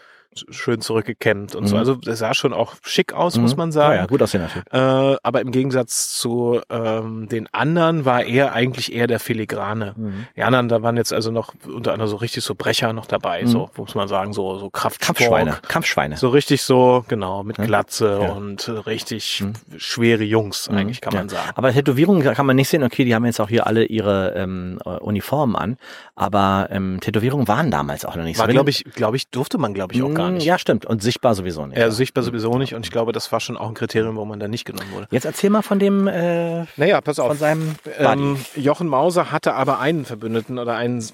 [0.50, 1.74] schön zurückgekämmt und so.
[1.74, 1.78] Mhm.
[1.80, 3.42] Also das sah schon auch schick aus, Mhm.
[3.42, 3.94] muss man Ja, sagen.
[3.96, 4.64] ja, gut aussehen natürlich.
[4.72, 9.94] Äh, aber im Gegensatz zu ähm, den anderen war er eigentlich eher der Filigrane.
[9.96, 10.26] Mhm.
[10.36, 13.42] Die anderen, da waren jetzt also noch unter anderem so richtig so Brecher noch dabei,
[13.42, 13.46] Mhm.
[13.48, 15.16] so muss man sagen, so so Kraftsport.
[15.18, 15.56] Kampfschweine.
[15.66, 16.16] Kampfschweine.
[16.16, 17.64] So richtig so, genau, mit Ja.
[17.64, 18.32] Glatze Ja.
[18.32, 19.52] und richtig Mhm.
[19.78, 21.20] schwere Jungs, eigentlich kann Ja.
[21.20, 21.50] man sagen.
[21.56, 22.82] Aber Tätowierungen kann man nicht sehen.
[22.84, 25.76] Okay, die haben jetzt auch hier alle ihre ähm, äh, Uniformen an.
[26.14, 28.52] Aber ähm, Tätowierungen waren damals auch noch nicht War, so.
[28.52, 30.44] glaube ich, glaube ich, durfte man, glaube ich, auch gar Mm, nicht.
[30.46, 30.86] Ja, stimmt.
[30.86, 31.78] Und sichtbar sowieso nicht.
[31.78, 34.38] Ja, sichtbar sowieso nicht und ich glaube, das war schon auch ein Kriterium, wo man
[34.40, 35.06] da nicht genommen wurde.
[35.10, 37.38] Jetzt erzähl mal von dem, äh, Naja, pass von auf.
[37.38, 38.22] seinem Buddy.
[38.22, 41.04] Ähm, Jochen Mauser hatte aber einen Verbündeten oder einen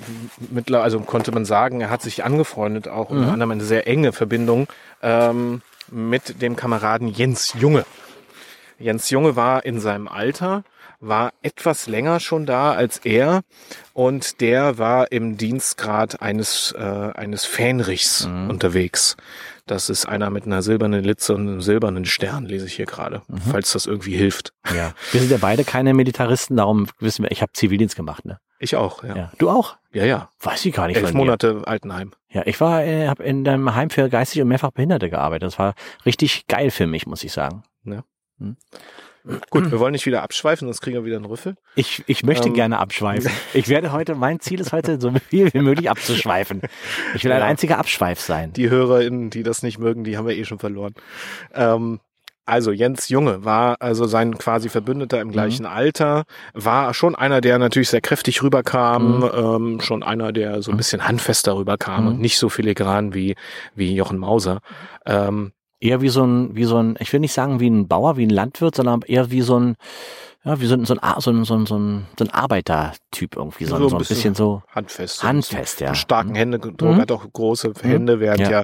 [0.50, 3.32] mittler, also konnte man sagen, er hat sich angefreundet, auch unter Mhm.
[3.32, 4.66] anderem eine sehr enge Verbindung
[5.02, 7.84] ähm, mit dem Kameraden Jens Junge.
[8.78, 10.62] Jens Junge war in seinem Alter,
[11.00, 13.42] war etwas länger schon da als er
[13.92, 18.50] und der war im Dienstgrad eines, äh, eines Fähnrichs Mhm.
[18.50, 19.16] unterwegs.
[19.66, 23.22] Das ist einer mit einer silbernen Litze und einem silbernen Stern, lese ich hier gerade,
[23.28, 23.38] Mhm.
[23.50, 24.52] falls das irgendwie hilft.
[24.74, 24.92] ja.
[25.12, 28.38] Wir sind ja beide keine Militaristen, darum wissen wir, ich habe Zivildienst gemacht, ne?
[28.58, 29.16] Ich auch, ja.
[29.16, 29.32] Ja.
[29.38, 29.76] Du auch?
[29.92, 30.30] Ja, ja.
[30.40, 31.12] Weiß ich gar nicht Elf.
[31.12, 32.12] Monate Altenheim.
[32.30, 35.46] Ja, ich war, äh, habe in einem Heim für geistig und mehrfach Behinderte gearbeitet.
[35.48, 35.74] Das war
[36.06, 37.64] richtig geil für mich, muss ich sagen.
[39.50, 41.56] Gut, wir wollen nicht wieder abschweifen, sonst kriegen wir wieder einen Rüffel.
[41.74, 42.54] Ich, ich möchte Ähm.
[42.54, 43.30] gerne abschweifen.
[43.54, 46.62] Ich werde heute, mein Ziel ist heute, so viel wie möglich abzuschweifen.
[47.14, 47.46] Ich will ein Ja.
[47.46, 48.52] einziger Abschweif sein.
[48.52, 50.94] Die HörerInnen, die das nicht mögen, die haben wir eh schon verloren.
[51.54, 52.00] Ähm,
[52.48, 56.22] also Jens Junge war also sein quasi Verbündeter im gleichen Alter,
[56.54, 59.30] war schon einer, der natürlich sehr kräftig rüberkam, Mhm.
[59.34, 62.08] ähm, schon einer, der so ein bisschen handfester rüberkam Mhm.
[62.10, 63.34] und nicht so filigran wie,
[63.74, 64.60] wie Jochen Mauser.
[65.04, 65.50] Ähm,
[65.86, 68.26] Eher wie so ein, wie so ein, ich will nicht sagen wie ein Bauer, wie
[68.26, 69.76] ein Landwirt, sondern eher wie so ein,
[70.46, 73.64] ja, wie so ein, so ein, so ein, so ein, so ein, so Arbeitertyp irgendwie,
[73.64, 75.22] so, ein- so ein bisschen so handfest.
[75.22, 75.94] handfest, ja.
[75.94, 76.96] Starken Händedruck, Mhm.
[77.00, 78.50] hat auch große Hände, während Ja.
[78.50, 78.62] ja,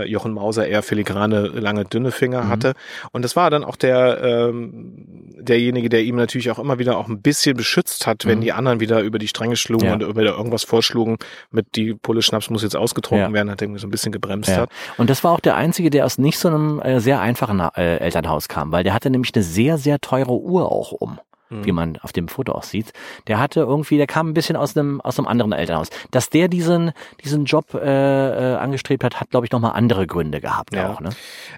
[0.00, 2.48] äh, Jochen Mauser eher filigrane, lange, dünne Finger Mhm.
[2.48, 2.72] hatte.
[3.12, 7.08] Und das war dann auch der ähm, derjenige, der ihm natürlich auch immer wieder auch
[7.08, 8.42] ein bisschen beschützt hat, wenn Mhm.
[8.42, 9.92] die anderen wieder über die Stränge schlugen Ja.
[9.94, 11.16] und über irgendwas vorschlugen,
[11.50, 13.32] mit die Pulle Schnaps muss jetzt ausgetrunken Ja.
[13.34, 14.58] werden, hat irgendwie so ein bisschen gebremst Ja.
[14.62, 14.70] hat.
[14.96, 17.96] Und das war auch der einzige, der aus nicht so einem äh, sehr einfachen äh,
[17.98, 21.15] Elternhaus kam, weil der hatte nämlich eine sehr, sehr teure Uhr auch um.
[21.48, 21.64] Mhm.
[21.64, 22.92] wie man auf dem Foto auch sieht.
[23.28, 25.88] Der hatte irgendwie, der kam ein bisschen aus einem aus einem anderen Elternhaus.
[26.10, 26.92] Dass der diesen
[27.24, 30.90] diesen Job äh, äh, angestrebt hat, hat glaube ich noch mal andere Gründe gehabt Ja.
[30.90, 31.00] auch.
[31.00, 31.10] Ne?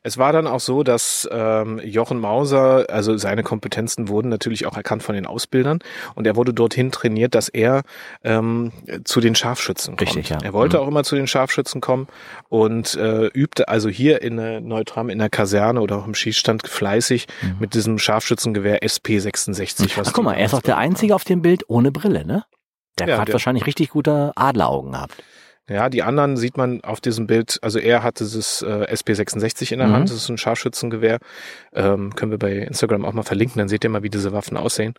[0.03, 4.77] Es war dann auch so, dass ähm, Jochen Mauser, also seine Kompetenzen wurden natürlich auch
[4.77, 5.79] erkannt von den Ausbildern
[6.15, 7.83] und er wurde dorthin trainiert, dass er
[8.25, 8.73] ähm,
[9.05, 10.03] zu den Scharfschützen kommt.
[10.17, 10.39] Richtig, ja.
[10.43, 10.83] Er wollte Mhm.
[10.83, 12.09] auch immer zu den Scharfschützen kommen
[12.49, 16.67] und äh, übte also hier in der Neutram in der Kaserne oder auch im Schießstand
[16.69, 17.27] fleißig
[17.59, 19.78] mit diesem Scharfschützengewehr SP66.
[19.97, 22.45] Was Ach guck mal, er ist auch der Einzige auf dem Bild ohne Brille, ne?
[22.99, 25.23] Der Ja, hat der- wahrscheinlich richtig gute Adleraugen gehabt.
[25.71, 29.81] Ja, die anderen sieht man auf diesem Bild, also er hat dieses äh, SP66 in
[29.81, 29.93] der Mhm.
[29.93, 31.19] Hand, das ist ein Scharfschützengewehr.
[31.75, 34.57] Ähm, können wir bei Instagram auch mal verlinken, dann seht ihr mal, wie diese Waffen
[34.57, 34.95] aussehen.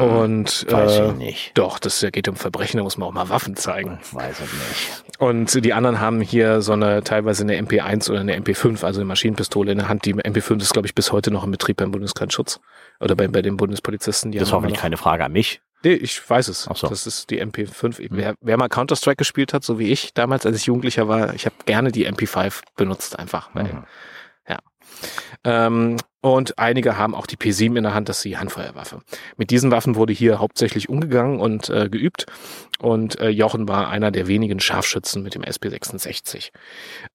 [0.00, 1.50] Und Hm, Weiß äh, ich nicht.
[1.54, 4.00] doch, das geht um Verbrechen, da muss man auch mal Waffen zeigen.
[4.10, 5.20] Weiß ich nicht.
[5.20, 9.06] Und die anderen haben hier so eine teilweise eine MP1 oder eine MP5, also eine
[9.06, 10.04] Maschinenpistole in der Hand.
[10.04, 12.58] Die MP5 ist, glaube ich, bis heute noch im Betrieb beim Bundesgrenzschutz
[13.00, 14.32] oder bei, bei den Bundespolizisten.
[14.32, 15.60] Die Das immer hoffentlich keine Frage an mich.
[15.84, 16.66] Nee, ich weiß es.
[16.68, 16.88] Ach so.
[16.88, 17.98] Das ist die MP5.
[17.98, 18.08] Hm.
[18.10, 21.46] Wer, wer mal Counter-Strike gespielt hat, so wie ich damals, als ich Jugendlicher war, ich
[21.46, 23.50] habe gerne die MP5 benutzt einfach.
[23.54, 23.84] Weil, Mhm.
[24.48, 24.58] Ja.
[25.44, 29.02] Ähm, und einige haben auch die P7 in der Hand, das ist die Handfeuerwaffe.
[29.36, 32.26] Mit diesen Waffen wurde hier hauptsächlich umgegangen und äh, geübt.
[32.80, 36.50] Und äh, Jochen war einer der wenigen Scharfschützen mit dem SP66.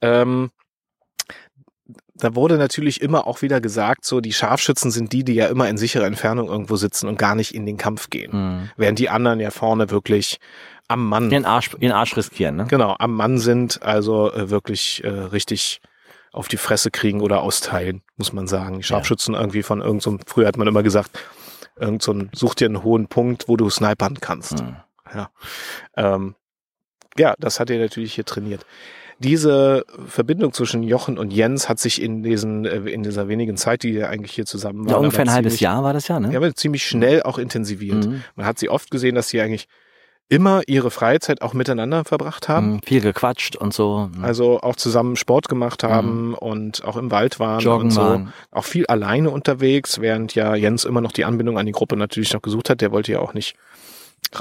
[0.01, 0.51] Ähm,
[2.23, 5.67] da wurde natürlich immer auch wieder gesagt, so die Scharfschützen sind die, die ja immer
[5.67, 8.31] in sicherer Entfernung irgendwo sitzen und gar nicht in den Kampf gehen.
[8.31, 8.69] Mhm.
[8.77, 10.39] Während die anderen ja vorne wirklich
[10.87, 12.65] am Mann, Den Arsch, den Arsch riskieren, ne?
[12.69, 15.81] genau, am Mann sind, also äh, wirklich äh, richtig
[16.31, 18.77] auf die Fresse kriegen oder austeilen, muss man sagen.
[18.77, 21.11] Die Scharfschützen irgendwie von irgendeinem, so, früher hat man immer gesagt,
[21.77, 24.61] irgend so ein, such dir einen hohen Punkt, wo du snipern kannst.
[24.61, 24.77] Mhm.
[25.13, 25.29] Ja.
[25.95, 26.35] Ähm,
[27.17, 28.65] ja, das hat er natürlich hier trainiert.
[29.19, 33.83] Diese Verbindung zwischen Jochen und Jens hat sich in diesen, äh, in dieser wenigen Zeit,
[33.83, 36.07] die wir eigentlich hier zusammen waren, Ja, ungefähr ein aber halbes ziemlich- Jahr war das
[36.07, 36.31] ja, ne?
[36.31, 38.05] Ja, aber ziemlich schnell auch intensiviert.
[38.05, 38.23] Mhm.
[38.35, 39.67] Man hat sie oft gesehen, dass sie eigentlich
[40.29, 42.73] immer ihre Freizeit auch miteinander verbracht haben.
[42.75, 42.79] Mhm.
[42.85, 44.09] Viel gequatscht und so.
[44.15, 44.23] Mhm.
[44.23, 48.01] Also auch zusammen Sport gemacht haben und auch im Wald waren Joggen und so.
[48.01, 48.33] waren.
[48.49, 52.33] Auch viel alleine unterwegs, während ja Jens immer noch die Anbindung an die Gruppe natürlich
[52.33, 52.81] noch gesucht hat.
[52.81, 53.55] Der wollte ja auch nicht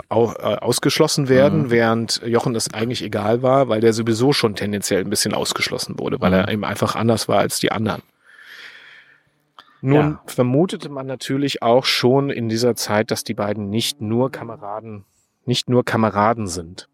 [0.09, 1.71] ausgeschlossen werden, Mhm.
[1.71, 6.21] während Jochen das eigentlich egal war, weil der sowieso schon tendenziell ein bisschen ausgeschlossen wurde,
[6.21, 6.37] weil Mhm.
[6.37, 8.03] er eben einfach anders war als die anderen.
[9.81, 10.23] Nun Ja.
[10.27, 15.05] vermutete man natürlich auch schon in dieser Zeit, dass die beiden nicht nur Kameraden
[15.45, 16.89] nicht nur Kameraden sind.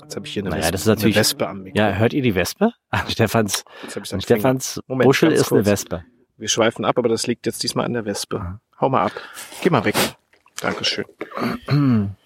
[0.00, 1.76] Jetzt habe ich hier eine, Naja, Wespe, das ist natürlich- eine Wespe am Mikro.
[1.78, 2.72] Ja, hört ihr die Wespe?
[2.90, 3.64] An Stefans,
[4.20, 5.66] Stefans Moment, Buschel ist eine kurz.
[5.66, 6.04] Wespe.
[6.36, 8.60] Wir schweifen ab, aber das liegt jetzt diesmal an der Wespe.
[8.80, 9.12] Hau mal ab.
[9.62, 9.96] Geh mal weg.
[10.60, 11.04] Dankeschön.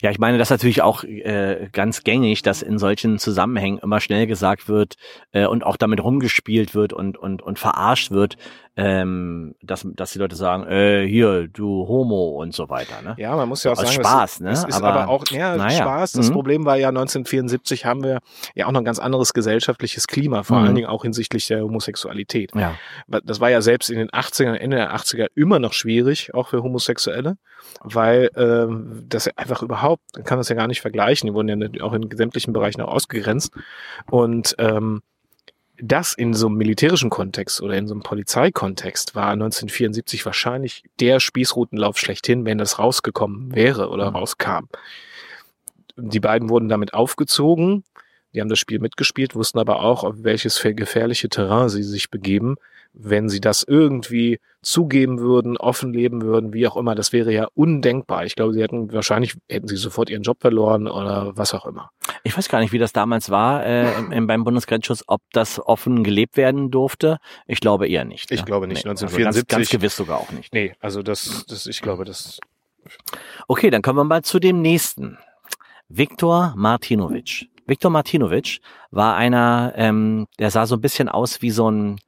[0.00, 4.00] Ja, ich meine, das ist natürlich auch äh, ganz gängig, dass in solchen Zusammenhängen immer
[4.00, 4.94] schnell gesagt wird
[5.32, 8.36] äh, und auch damit rumgespielt wird und und und verarscht wird,
[8.76, 13.02] ähm, dass dass die Leute sagen, äh, hier du Homo und so weiter.
[13.02, 13.14] Ne?
[13.18, 14.50] Ja, man muss ja auch Aus sagen, Spaß, es, ne?
[14.52, 15.78] es ist Aber- aber, auch ja, naja.
[15.78, 16.12] Spaß.
[16.12, 16.34] Das Mhm.
[16.34, 18.20] Problem war ja 1974 haben wir
[18.54, 20.64] ja auch noch ein ganz anderes gesellschaftliches Klima, vor Mhm.
[20.66, 22.52] allen Dingen auch hinsichtlich der Homosexualität.
[22.54, 22.74] Ja.
[23.08, 26.62] Das war ja selbst in den 80ern, Ende der 80er immer noch schwierig, auch für
[26.62, 27.36] Homosexuelle,
[27.82, 31.26] weil ähm, das einfach überhaupt, man kann das ja gar nicht vergleichen.
[31.26, 33.52] Die wurden ja auch in sämtlichen Bereichen auch ausgegrenzt.
[34.10, 35.02] Und ähm,
[35.80, 41.20] das in so einem militärischen Kontext oder in so einem Polizeikontext war 1974 wahrscheinlich der
[41.20, 44.16] Spießrutenlauf schlechthin, wenn das rausgekommen wäre oder Mhm.
[44.16, 44.64] rauskam.
[45.96, 47.84] Die beiden wurden damit aufgezogen.
[48.34, 52.56] Die haben das Spiel mitgespielt, wussten aber auch, auf welches gefährliche Terrain sie sich begeben.
[52.92, 57.46] Wenn sie das irgendwie zugeben würden, offen leben würden, wie auch immer, das wäre ja
[57.54, 58.24] undenkbar.
[58.24, 61.90] Ich glaube, sie hätten wahrscheinlich hätten sie sofort ihren Job verloren oder was auch immer.
[62.24, 65.60] Ich weiß gar nicht, wie das damals war äh, im, im, beim Bundesgrenzschutz, ob das
[65.60, 67.18] offen gelebt werden durfte.
[67.46, 68.30] Ich glaube eher nicht.
[68.30, 68.46] Ich ne?
[68.46, 68.86] glaube nicht.
[68.86, 70.52] Also 1974 ganz, ganz gewiss sogar auch nicht.
[70.52, 72.40] Nee, also das, das, ich glaube, das
[73.46, 75.18] Okay, dann kommen wir mal zu dem nächsten.
[75.88, 77.48] Viktor Martinovic.
[77.68, 82.00] Viktor Martinovic war einer, ähm, der sah so ein bisschen aus wie so ein,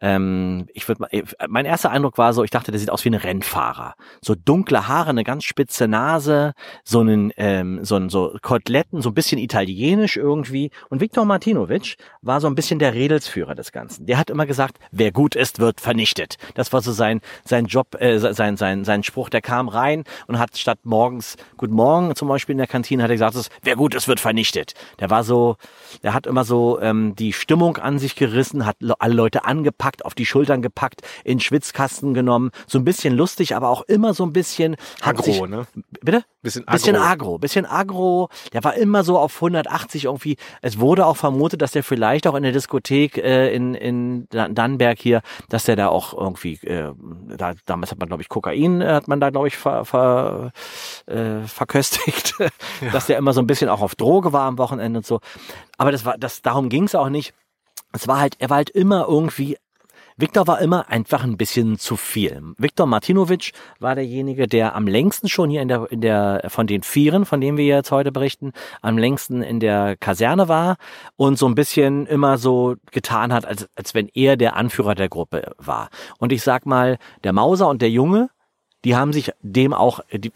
[0.00, 1.10] ähm, ich würde mal,
[1.48, 3.94] mein erster Eindruck war so, ich dachte, der sieht aus wie ein Rennfahrer.
[4.20, 6.52] So dunkle Haare, eine ganz spitze Nase,
[6.84, 10.70] so einen, ähm, so ein, so Koteletten, so ein bisschen italienisch irgendwie.
[10.90, 14.06] Und Viktor Martinovic war so ein bisschen der Redelsführer des Ganzen.
[14.06, 16.36] Der hat immer gesagt, wer gut ist, wird vernichtet.
[16.54, 19.28] Das war so sein, sein Job, äh, sein, sein, sein Spruch.
[19.28, 23.10] Der kam rein und hat statt morgens, Guten Morgen zum Beispiel in der Kantine, hat
[23.10, 24.74] er gesagt, wer gut ist, wird vernichtet.
[25.00, 25.56] Der war so,
[26.02, 29.44] der hat immer so ähm, die Stimmung an sich gerissen, hat le- alle Leute
[29.86, 32.50] angepackt, auf die Schultern gepackt, in Schwitzkasten genommen.
[32.66, 35.66] So ein bisschen lustig, aber auch immer so ein bisschen hat sich, Agro, ne?
[36.02, 36.24] Bitte?
[36.42, 36.72] Bisschen agro.
[36.76, 38.28] Bisschen agro, bisschen agro.
[38.52, 40.36] Der war immer so auf 180 irgendwie.
[40.62, 44.54] Es wurde auch vermutet, dass der vielleicht auch in der Diskothek äh, in, in Dan-
[44.54, 46.92] Dannenberg hier, dass der da auch irgendwie, äh,
[47.36, 50.52] da, damals hat man glaube ich Kokain, äh, hat man da glaube ich ver, ver,
[51.06, 52.34] äh, verköstigt,
[52.92, 55.20] dass der immer so ein bisschen auch auf Droge war am Wochenende und so.
[55.78, 57.34] Aber das war, das darum ging es auch nicht.
[57.92, 59.56] Es war halt, er war halt immer irgendwie
[60.18, 62.40] Viktor war immer einfach ein bisschen zu viel.
[62.56, 66.82] Viktor Martinovic war derjenige, der am längsten schon hier in der, in der, von den
[66.82, 70.76] Vieren, von denen wir jetzt heute berichten, am längsten in der Kaserne war
[71.16, 75.10] und so ein bisschen immer so getan hat, als, als wenn er der Anführer der
[75.10, 75.90] Gruppe war.
[76.16, 78.30] Und ich sag mal, der Mauser und der Junge,
[78.86, 80.32] die haben sich dem auch, die,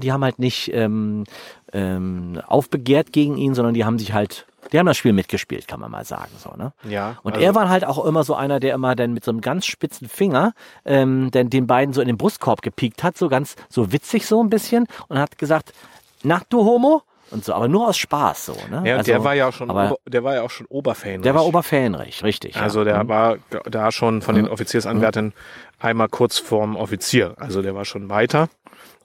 [0.00, 1.24] die haben halt nicht ähm,
[1.72, 5.80] ähm, aufbegehrt gegen ihn, sondern die haben sich halt, die haben das Spiel mitgespielt, kann
[5.80, 6.72] man mal sagen, so, ne?
[6.88, 7.18] Ja.
[7.22, 9.40] Und also- er war halt auch immer so einer, der immer dann mit so einem
[9.40, 10.52] ganz spitzen Finger
[10.84, 14.42] ähm, den, den beiden so in den Brustkorb gepiekt hat, so ganz, so witzig so
[14.42, 15.72] ein bisschen und hat gesagt,
[16.22, 17.02] na du Homo?
[17.30, 18.82] Und so, aber nur aus Spaß so, ne?
[18.84, 21.22] Ja, Also, der war ja auch schon, aber ober, der war ja auch schon Oberfan.
[21.22, 22.56] der war Oberfähnrich, richtig.
[22.56, 22.84] Also ja.
[22.84, 23.08] der Mhm.
[23.08, 25.32] war da schon von den Offiziersanwärtern
[25.80, 27.34] einmal kurz vorm Offizier.
[27.38, 28.48] Also der war schon weiter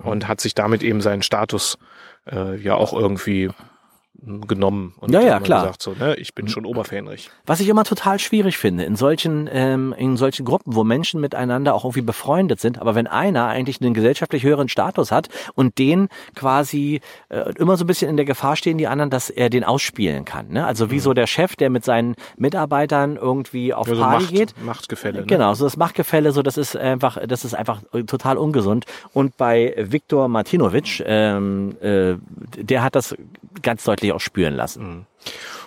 [0.03, 1.77] und hat sich damit eben seinen Status
[2.29, 3.49] äh, ja auch irgendwie
[4.47, 5.61] genommen und Ja, ja, klar.
[5.61, 7.29] gesagt so, ne, ich bin schon Oberfähnrich.
[7.45, 11.73] Was ich immer total schwierig finde, in solchen, ähm, in solchen Gruppen, wo Menschen miteinander
[11.73, 16.09] auch irgendwie befreundet sind, aber wenn einer eigentlich einen gesellschaftlich höheren Status hat und den
[16.35, 19.63] quasi äh, immer so ein bisschen in der Gefahr stehen, die anderen, dass er den
[19.63, 20.49] ausspielen kann.
[20.49, 20.65] Ne?
[20.65, 24.53] Also wie so der Chef, der mit seinen Mitarbeitern irgendwie auf Also Party Macht, geht.
[24.63, 25.21] Machtgefälle.
[25.21, 25.25] Ne?
[25.25, 28.85] Genau, so das Machtgefälle, so das ist einfach, das ist einfach äh, total ungesund.
[29.13, 32.15] Und bei Viktor Martinovic, ähm, äh,
[32.57, 33.15] der hat das
[33.61, 35.07] ganz deutlich auch spüren lassen.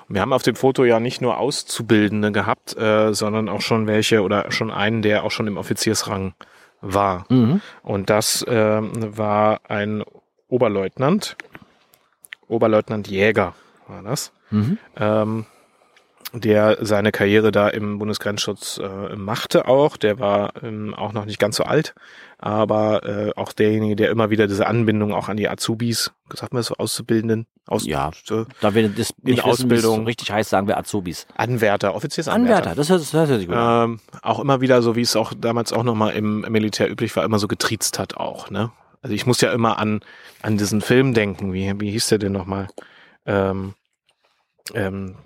[0.09, 4.23] Wir haben auf dem Foto ja nicht nur Auszubildende gehabt, äh, sondern auch schon welche
[4.23, 6.35] oder schon einen, der auch schon im Offiziersrang
[6.81, 7.25] war.
[7.29, 7.61] Mhm.
[7.83, 10.03] Und das ähm, war ein
[10.49, 11.37] Oberleutnant,
[12.49, 13.55] Oberleutnant Jäger
[13.89, 14.79] war das, Mhm.
[14.97, 15.47] ähm,
[16.35, 19.97] der seine Karriere da im Bundesgrenzschutz äh, machte auch.
[19.97, 21.95] Der war ähm, auch noch nicht ganz so alt,
[22.39, 26.63] aber äh, auch derjenige, der immer wieder diese Anbindung auch an die Azubis, sagt man
[26.63, 28.11] so, Auszubildenden, aus, Ja.
[28.25, 30.05] so, Da wir das In wissen, Ausbildung.
[30.07, 31.27] richtig heißt, sagen wir Azubis.
[31.37, 32.57] Anwärter, Offiziersanwärter.
[32.71, 33.91] Anwärter, das hört, das hört sich gut an.
[33.93, 37.25] ähm, auch immer wieder, so wie es auch damals auch nochmal im Militär üblich war,
[37.25, 38.71] immer so getriezt hat auch, ne?
[39.03, 40.01] Also ich muss ja immer an,
[40.43, 42.69] an diesen Film denken, wie, wie hieß der denn nochmal?
[43.27, 43.75] Ähm,
[44.75, 45.17] ähm,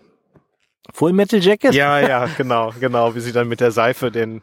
[0.93, 1.75] Full Metal Jacket?
[1.75, 4.43] ja, ja, genau, genau, wie sie dann mit der Seife den,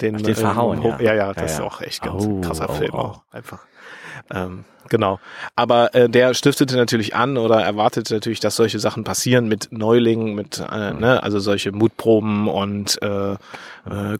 [0.00, 1.12] den, Ach, den verhauen, hoch- ja.
[1.12, 1.64] ja, ja, das Ja, ist ja.
[1.64, 2.98] auch echt ganz Oh, krasser oh, Film oh.
[2.98, 3.60] auch, einfach.
[4.32, 5.18] Ähm, genau.
[5.56, 10.34] Aber äh, der stiftete natürlich an oder erwartete natürlich, dass solche Sachen passieren mit Neulingen,
[10.34, 13.38] mit äh, ne, also solche Mutproben und äh, äh,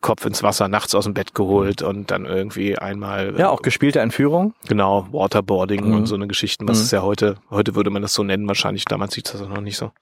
[0.01, 4.01] Kopf ins Wasser, nachts aus dem Bett geholt und dann irgendwie einmal Ja, auch gespielte
[4.01, 4.55] Entführung.
[4.69, 5.95] genau Waterboarding Mhm.
[5.95, 6.85] und so eine Geschichten, was Mhm.
[6.85, 9.77] es ja heute, heute würde man das so nennen, wahrscheinlich damals sieht das noch nicht
[9.77, 9.93] so.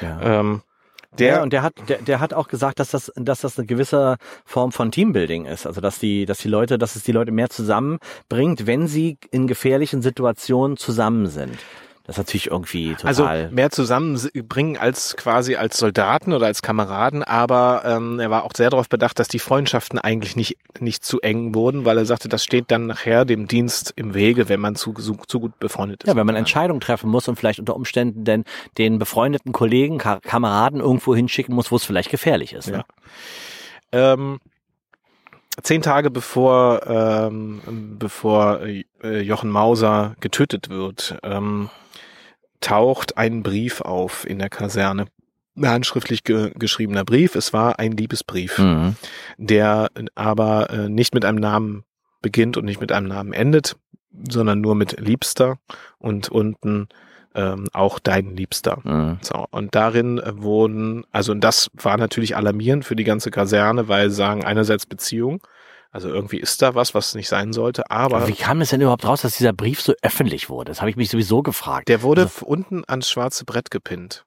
[0.00, 0.20] Ja.
[0.40, 0.62] Ähm,
[1.18, 3.66] Der, der und der hat, der, der hat auch gesagt, dass das, dass das eine
[3.66, 5.66] gewisse Form von Teambuilding ist.
[5.66, 9.46] Also dass die, dass die Leute, dass es die Leute mehr zusammenbringt, wenn sie in
[9.46, 11.58] gefährlichen Situationen zusammen sind.
[12.04, 13.50] Das ist natürlich irgendwie Also total.
[13.52, 18.70] mehr zusammenbringen als quasi als Soldaten oder als Kameraden, aber ähm, er war auch sehr
[18.70, 22.42] darauf bedacht, dass die Freundschaften eigentlich nicht, nicht zu eng wurden, weil er sagte, das
[22.42, 26.08] steht dann nachher dem Dienst im Wege, wenn man zu, zu, zu gut befreundet ist.
[26.08, 26.34] ja, wenn man.
[26.34, 28.44] Entscheidungen treffen muss und vielleicht unter Umständen denn
[28.78, 32.68] den befreundeten Kollegen, Ka Kameraden irgendwo hinschicken muss, wo es vielleicht gefährlich ist.
[32.68, 32.84] Ne?
[33.92, 34.14] Ja.
[34.14, 34.40] Ähm,
[35.62, 37.60] zehn Tage bevor, ähm,
[37.98, 41.70] bevor äh, Jochen Mauser getötet wird, ähm,
[42.62, 45.06] taucht ein Brief auf in der Kaserne.
[45.54, 47.34] Ein handschriftlich ge geschriebener Brief.
[47.34, 48.96] Es war ein Liebesbrief, Mhm.
[49.36, 51.84] der aber äh, nicht mit einem Namen
[52.22, 53.76] beginnt und nicht mit einem Namen endet,
[54.30, 55.58] sondern nur mit Liebster
[55.98, 56.88] und unten
[57.34, 58.80] ähm, auch dein Liebster.
[58.84, 59.18] Mhm.
[59.22, 63.88] So, und darin äh, wurden, also und das war natürlich alarmierend für die ganze Kaserne,
[63.88, 65.42] weil sagen einerseits Beziehung,
[65.92, 69.04] also irgendwie ist da was, was nicht sein sollte, aber wie kam es denn überhaupt
[69.06, 70.70] raus, dass dieser Brief so öffentlich wurde?
[70.70, 71.88] Das habe ich mich sowieso gefragt.
[71.88, 74.24] der wurde Also- unten ans schwarze Brett gepinnt.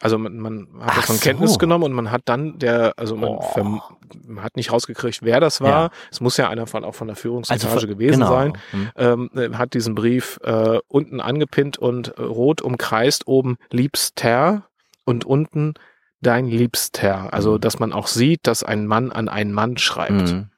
[0.00, 1.22] Also man, man hat davon so.
[1.22, 3.80] Kenntnis genommen und man hat dann der, also man, Oh.
[4.26, 5.68] man hat nicht rausgekriegt, wer das war.
[5.86, 5.90] Ja.
[6.12, 8.28] Es muss ja einer von auch von der Führungsetage Also, gewesen genau.
[8.30, 8.52] sein.
[8.72, 8.90] Mhm.
[8.96, 14.68] ähm, äh, hat diesen Brief äh, unten angepinnt und äh, rot umkreist, oben Liebster
[15.04, 15.74] und unten
[16.20, 17.32] dein Liebster.
[17.32, 17.60] Also, Mhm.
[17.60, 20.12] dass man auch sieht, dass ein Mann an einen Mann schreibt.
[20.32, 20.50] Mhm.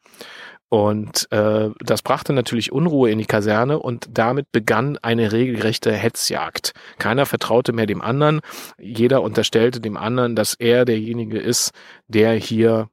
[0.70, 6.74] Und äh, das brachte natürlich Unruhe in die Kaserne und damit begann eine regelrechte Hetzjagd.
[6.98, 8.40] Keiner vertraute mehr dem anderen.
[8.78, 11.72] Jeder unterstellte dem anderen, dass er derjenige ist,
[12.06, 12.88] der hier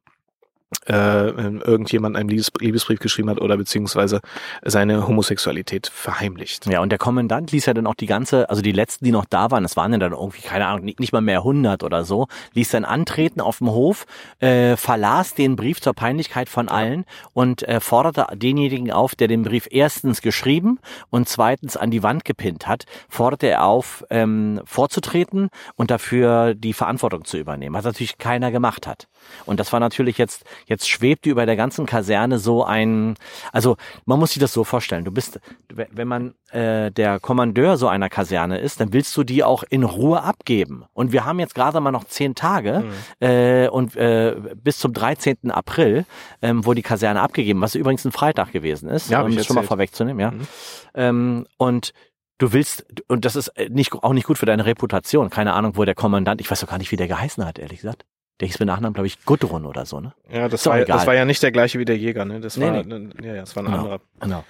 [0.86, 4.20] äh, irgendjemand einen Liebes Liebesbrief geschrieben hat oder beziehungsweise
[4.62, 6.66] seine Homosexualität verheimlicht.
[6.66, 9.24] Ja, und der Kommandant ließ ja dann auch die ganze, also die letzten, die noch
[9.24, 12.04] da waren, es waren ja dann irgendwie, keine Ahnung, nicht, nicht mal mehr 100 oder
[12.04, 14.06] so, ließ dann antreten auf dem Hof,
[14.40, 19.42] äh, verlas den Brief zur Peinlichkeit von allen und äh, forderte denjenigen auf, der den
[19.42, 20.78] Brief erstens geschrieben
[21.10, 26.72] und zweitens an die Wand gepinnt hat, forderte er auf, ähm, vorzutreten und dafür die
[26.72, 29.08] Verantwortung zu übernehmen, was natürlich keiner gemacht hat.
[29.46, 33.16] Und das war natürlich jetzt, jetzt schwebte über der ganzen Kaserne so ein,
[33.52, 37.88] also man muss sich das so vorstellen, du bist, wenn man äh, der Kommandeur so
[37.88, 40.84] einer Kaserne ist, dann willst du die auch in Ruhe abgeben.
[40.92, 42.84] Und wir haben jetzt gerade mal noch zehn Tage
[43.20, 45.50] äh, und äh, bis zum 13.
[45.50, 46.04] April,
[46.42, 49.56] ähm, wo die Kaserne abgegeben, was übrigens ein Freitag gewesen ist, Ja, um das schon
[49.56, 50.30] mal vorwegzunehmen, ja.
[50.30, 50.46] Mhm.
[50.94, 51.92] Ähm, und
[52.38, 55.30] du willst, und das ist äh, nicht, auch nicht gut für deine Reputation.
[55.30, 57.80] Keine Ahnung, wo der Kommandant, ich weiß doch gar nicht, wie der geheißen hat, ehrlich
[57.80, 58.04] gesagt.
[58.40, 60.12] Der hieß mit Nachnamen, glaube ich, Gudrun oder so, ne?
[60.32, 62.40] Ja, das war, das war ja nicht der gleiche wie der Jäger, ne?
[62.40, 63.08] Das Nee, war, nee.
[63.22, 63.78] ja, ja, das war ein Genau.
[63.78, 64.00] anderer.
[64.20, 64.44] Genau.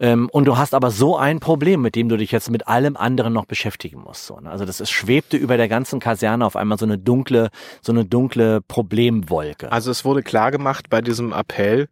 [0.00, 2.96] Ähm, und du hast aber so ein Problem, mit dem du dich jetzt mit allem
[2.96, 4.26] anderen noch beschäftigen musst.
[4.26, 4.50] So, ne?
[4.50, 8.04] Also das ist, schwebte über der ganzen Kaserne auf einmal so eine dunkle, so eine
[8.04, 9.70] dunkle Problemwolke.
[9.70, 11.88] Also es wurde klar gemacht bei diesem Appell,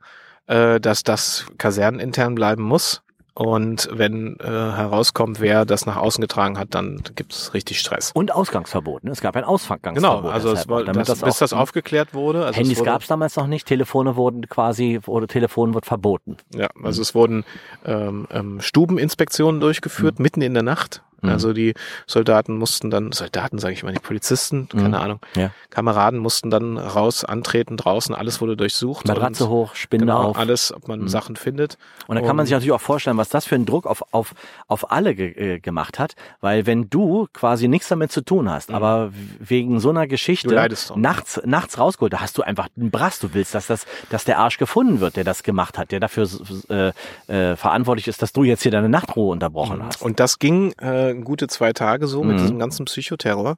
[0.47, 3.03] äh, dass das kasernenintern bleiben muss.
[3.41, 8.11] Und wenn äh, herauskommt, wer das nach außen getragen hat, dann gibt es richtig Stress.
[8.13, 9.03] und Ausgangsverbot.
[9.05, 9.13] Ne?
[9.13, 9.95] Es gab ein Ausgangsverbot.
[9.95, 12.45] Genau, also es war, damit das, bis auch- das aufgeklärt wurde.
[12.45, 16.37] Also Handys gab es damals noch nicht, Telefone wurden quasi, oder Telefon wird verboten.
[16.55, 17.45] Ja, also es wurden
[17.87, 21.03] ähm, ähm, Stubeninspektionen durchgeführt, mitten in der Nacht.
[21.23, 21.31] Mhm.
[21.31, 21.75] Also die
[22.07, 24.95] Soldaten mussten dann, Soldaten sage ich mal nicht, Polizisten, keine Mhm.
[24.95, 25.51] Ahnung, Ja.
[25.71, 29.07] Kameraden mussten dann raus, antreten, draußen, alles wurde durchsucht.
[29.07, 30.39] Matratze hoch, Spinde genau, auf.
[30.39, 31.09] alles, ob man Mhm.
[31.09, 31.79] Sachen findet.
[32.07, 34.35] Und da kann man sich natürlich auch vorstellen, was das für einen Druck auf, auf,
[34.67, 38.71] auf alle ge äh, gemacht hat, weil wenn du quasi nichts damit zu tun hast,
[38.71, 38.75] Mhm.
[38.77, 40.55] aber wegen so einer Geschichte
[40.97, 43.19] nachts, nachts rausgeholt, da hast du einfach einen Brass.
[43.21, 46.29] Du willst, dass das, dass der Arsch gefunden wird, der das gemacht hat, der dafür
[46.69, 46.93] äh,
[47.33, 50.03] äh, verantwortlich ist, dass du jetzt hier deine Nachtruhe unterbrochen hast.
[50.03, 52.43] Und das ging äh, gute zwei Tage so mit Mhm.
[52.43, 53.57] diesem ganzen Psychoterror,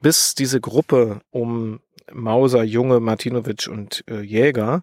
[0.00, 1.80] bis diese Gruppe um
[2.12, 4.82] Mauser, Junge, Martinovic und äh, Jäger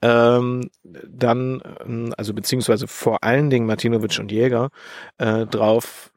[0.00, 4.70] ähm, dann, ähm, also beziehungsweise vor allen Dingen Martinovic und Jäger,
[5.18, 6.12] äh, drauf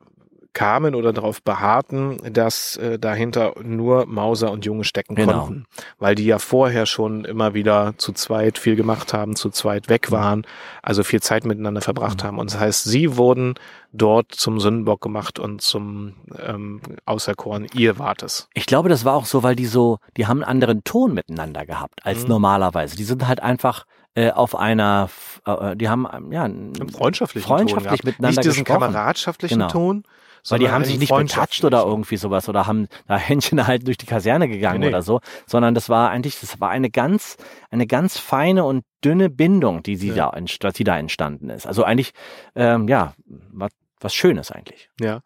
[0.56, 5.42] kamen oder darauf beharrten, dass äh, dahinter nur Mauser und Junge stecken Genau.
[5.42, 5.66] konnten,
[6.00, 10.12] weil die ja vorher schon immer wieder zu zweit viel gemacht haben, zu zweit weg
[10.12, 10.48] waren,
[10.82, 12.40] also viel Zeit miteinander verbracht haben.
[12.40, 13.54] Und das heißt, sie wurden
[13.94, 18.50] dort zum Sündenbock gemacht und zum ähm, Auserkoren, ihr wart es.
[18.56, 21.66] Ich glaube, das war auch so, weil die so, die haben einen anderen Ton miteinander
[21.66, 22.30] gehabt als Mhm.
[22.30, 22.96] normalerweise.
[22.96, 23.86] Die sind halt einfach
[24.18, 25.10] äh, auf einer,
[25.46, 26.48] äh, die haben ja
[26.94, 28.04] freundschaftlichen freundschaftlich Ton gehabt.
[28.06, 28.94] miteinander Nicht diesen gesprochen.
[28.94, 29.70] kameradschaftlichen Genau.
[29.72, 30.04] Ton,
[30.50, 33.98] Weil die haben sich nicht betatscht oder irgendwie sowas oder haben da Händchen halt durch
[33.98, 34.90] die Kaserne gegangen Nee, nee.
[34.92, 37.38] oder so, sondern das war eigentlich, das war eine ganz,
[37.72, 40.32] eine ganz feine und dünne Bindung, die sie Ja.
[40.60, 41.66] da, die da entstanden ist.
[41.66, 42.12] Also eigentlich,
[42.56, 44.90] ähm, ja, was, was Schönes eigentlich.
[45.00, 45.22] Ja.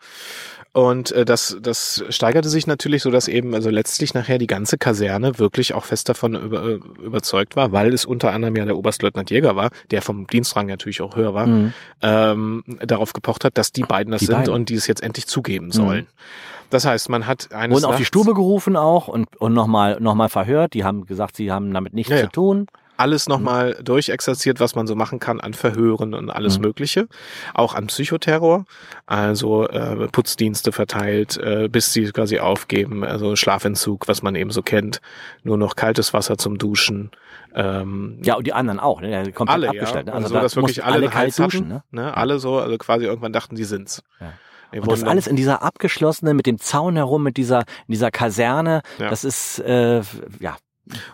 [0.72, 4.78] Und äh, das, das steigerte sich natürlich so, dass eben also letztlich nachher die ganze
[4.78, 8.78] Kaserne wirklich auch fest davon über, äh, überzeugt war, weil es unter anderem ja der
[8.78, 11.74] Oberstleutnant Jäger war, der vom Dienstrang natürlich auch höher war, Mhm.
[12.04, 14.54] ähm, darauf gepocht hat, dass die beiden das Die sind beiden.
[14.54, 16.06] und die es jetzt endlich zugeben sollen.
[16.70, 20.14] Das heißt, man hat eines Wurden auf die Stube gerufen auch und, und nochmal noch
[20.14, 20.76] mal verhört.
[20.76, 22.24] Die haben gesagt, sie haben damit nichts Ja, ja.
[22.26, 22.68] zu tun.
[23.00, 26.64] Alles nochmal durchexerziert, was man so machen kann an Verhören und alles Mhm.
[26.66, 27.08] Mögliche.
[27.54, 28.66] Auch an Psychoterror,
[29.06, 34.62] also äh, Putzdienste verteilt, äh, bis sie quasi aufgeben, also Schlafentzug, was man eben so
[34.62, 35.02] kennt,
[35.44, 37.12] nur noch kaltes Wasser zum Duschen.
[37.56, 39.32] Ähm, Ja, und die anderen auch, ne?
[39.32, 40.08] Komplett alle, abgestellt.
[40.08, 40.14] ja.
[40.14, 40.24] Ne?
[40.24, 41.74] Also, da dass wirklich alle, alle kalt duschen.
[41.74, 42.02] hatten, Ne?
[42.04, 42.16] ne?
[42.18, 44.04] Alle so, also quasi irgendwann dachten, die sind's.
[44.20, 44.34] Ja.
[44.82, 48.82] Und das alles in dieser abgeschlossenen, mit dem Zaun herum, mit dieser, in dieser Kaserne,
[49.00, 49.10] Ja.
[49.10, 50.02] das ist, äh,
[50.40, 50.58] ja,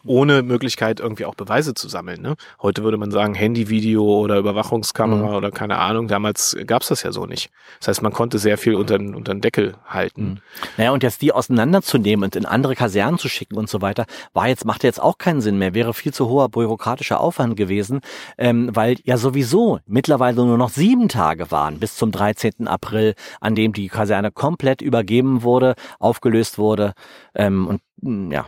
[0.06, 2.22] ohne Möglichkeit irgendwie auch Beweise zu sammeln.
[2.22, 2.36] Ne?
[2.62, 5.36] Heute würde man sagen Handyvideo oder Überwachungskamera Mhm.
[5.36, 6.08] oder keine Ahnung.
[6.08, 7.50] Damals gab's das ja so nicht.
[7.80, 10.24] Das heißt, man konnte sehr viel unter, den- unter den Deckel halten.
[10.26, 10.38] Mhm.
[10.78, 14.48] Naja, und jetzt die auseinanderzunehmen und in andere Kasernen zu schicken und so weiter, war
[14.48, 18.02] jetzt, macht jetzt auch keinen Sinn mehr, wäre viel zu hoher bürokratischer Aufwand gewesen,
[18.38, 22.68] ähm, weil ja sowieso mittlerweile nur noch sieben Tage waren bis zum 13.
[22.68, 26.94] April, an dem die Kaserne komplett übergeben wurde, aufgelöst wurde,
[27.34, 28.46] ähm, und mh, ja,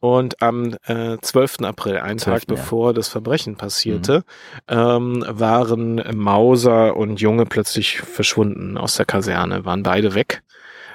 [0.00, 1.62] Und am äh, 12.
[1.62, 2.54] April, einen 12., Tag ja.
[2.54, 4.24] bevor das Verbrechen passierte,
[4.68, 10.42] ähm, waren Mauser und Junge plötzlich verschwunden aus der Kaserne, waren beide weg.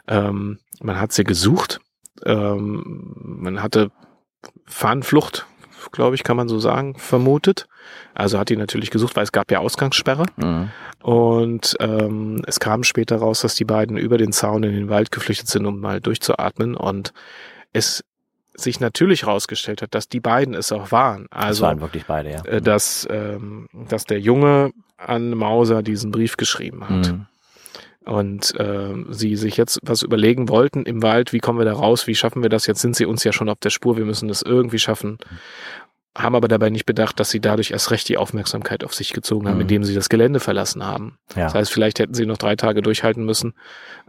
[0.08, 1.82] Ähm, man hat sie gesucht.
[2.26, 3.92] Ähm, man hatte
[4.66, 5.48] Fahnenflucht,
[5.92, 7.68] glaube ich, kann man so sagen, vermutet.
[8.14, 10.26] Also hat die natürlich gesucht, weil es gab ja Ausgangssperre.
[10.38, 10.70] mhm.
[11.02, 15.12] Und ähm, es kam später raus, dass die beiden über den Zaun in den Wald
[15.12, 16.76] geflüchtet sind, um mal durchzuatmen.
[16.78, 17.12] Und
[17.74, 18.06] es
[18.56, 21.28] sich natürlich herausgestellt hat, dass die beiden es auch waren.
[21.32, 22.46] das Also, waren wirklich beide, ja.
[22.46, 27.12] äh, dass, ähm, dass der Junge an Mauser diesen Brief geschrieben hat.
[27.12, 27.26] Mhm.
[28.06, 32.06] Und ähm, sie sich jetzt was überlegen wollten im Wald, wie kommen wir da raus,
[32.06, 32.68] wie schaffen wir das?
[32.68, 35.20] Jetzt sind sie uns ja schon auf der Spur, wir müssen das irgendwie schaffen.
[36.16, 39.48] Haben aber dabei nicht bedacht, dass sie dadurch erst recht die Aufmerksamkeit auf sich gezogen
[39.48, 39.62] haben, Mhm.
[39.62, 41.18] indem sie das Gelände verlassen haben.
[41.36, 41.46] Ja.
[41.46, 43.54] Das heißt, vielleicht hätten sie noch drei Tage durchhalten müssen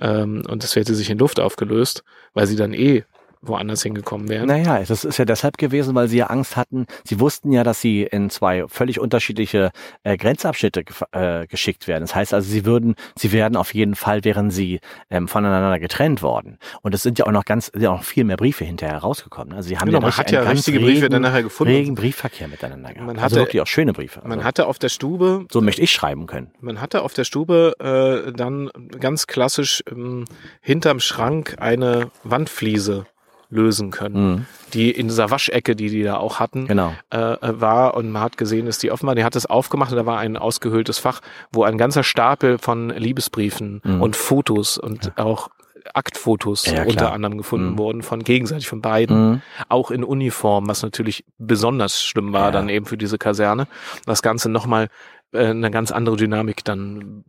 [0.01, 2.03] ähm, und das hätte sich in Luft aufgelöst,
[2.35, 3.05] weil sie dann eh
[3.47, 4.47] woanders hingekommen wären.
[4.47, 6.87] Naja, das ist ja deshalb gewesen, weil sie ja Angst hatten.
[7.05, 9.71] Sie wussten ja, dass sie in zwei völlig unterschiedliche
[10.03, 12.03] äh, Grenzabschnitte äh, geschickt werden.
[12.03, 14.81] Das heißt also, sie würden, sie werden auf jeden Fall, wären sie
[15.11, 16.59] ähm, voneinander getrennt worden.
[16.83, 19.55] Und es sind ja auch noch ganz, ja auch noch viel mehr Briefe hinterher rausgekommen.
[19.55, 21.73] Also sie haben Genau, ja, man hat ja richtige Briefe regen, dann nachher gefunden.
[21.73, 23.07] regen Briefverkehr miteinander gehabt.
[23.07, 24.21] Man also hatte- wirklich auch schöne Briefe.
[24.21, 26.51] Also, Man hatte auf der Stube so möchte ich schreiben können.
[26.61, 28.71] Man hatte auf der Stube äh, dann
[29.01, 30.25] ganz klassisch ähm,
[30.61, 33.07] hinterm Schrank eine Wandfliese
[33.55, 34.47] lösen können, Mhm.
[34.75, 36.93] die in dieser Waschecke, die die da auch hatten, Genau.
[37.13, 39.15] äh, äh, war und man hat gesehen, dass die offen war.
[39.15, 41.21] Die hat es aufgemacht und da war ein ausgehöhltes Fach,
[41.53, 44.03] wo ein ganzer Stapel von Liebesbriefen Mhm.
[44.03, 45.49] und Fotos und auch
[45.93, 47.79] Aktfotos Ja, unter anderem gefunden Mhm.
[47.79, 49.43] wurden von gegenseitig von beiden Mhm.
[49.69, 52.51] auch in Uniform, was natürlich besonders schlimm war Ja.
[52.53, 53.67] dann eben für diese Kaserne.
[54.07, 54.89] Das Ganze nochmal
[55.35, 57.25] eine ganz andere Dynamik dann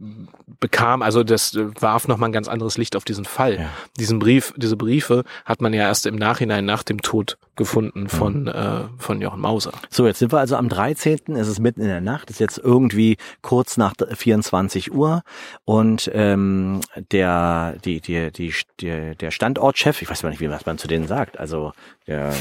[0.60, 1.02] bekam.
[1.02, 3.60] Also das äh, warf nochmal ein ganz anderes Licht auf diesen Fall.
[3.60, 3.70] Ja.
[4.00, 8.48] Diesen Brief, diese Briefe hat man ja erst im Nachhinein nach dem Tod gefunden von,
[8.48, 9.72] äh, von Jochen Mauser.
[9.90, 11.36] So, jetzt sind wir also am 13.
[11.36, 15.24] Es ist mitten in der Nacht, ist jetzt irgendwie kurz nach 24 Uhr
[15.64, 16.82] und ähm,
[17.12, 21.08] der, die, die, die, die, der Standortchef, ich weiß mal nicht, wie man zu denen
[21.08, 21.74] sagt, also
[22.08, 22.34] der,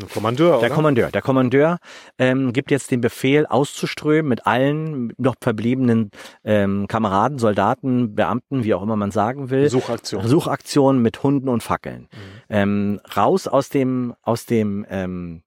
[0.00, 0.74] Ein Kommandeur, der oder?
[0.74, 1.78] Kommandeur, der Kommandeur
[2.18, 6.10] ähm, gibt jetzt den Befehl auszuströmen mit allen noch verbliebenen
[6.44, 9.68] ähm, Kameraden, Soldaten, Beamten, wie auch immer man sagen will.
[9.68, 10.26] Suchaktion.
[10.26, 12.08] Suchaktion mit Hunden und Fackeln.
[12.48, 15.42] Ähm, raus aus dem, aus dem, ähm,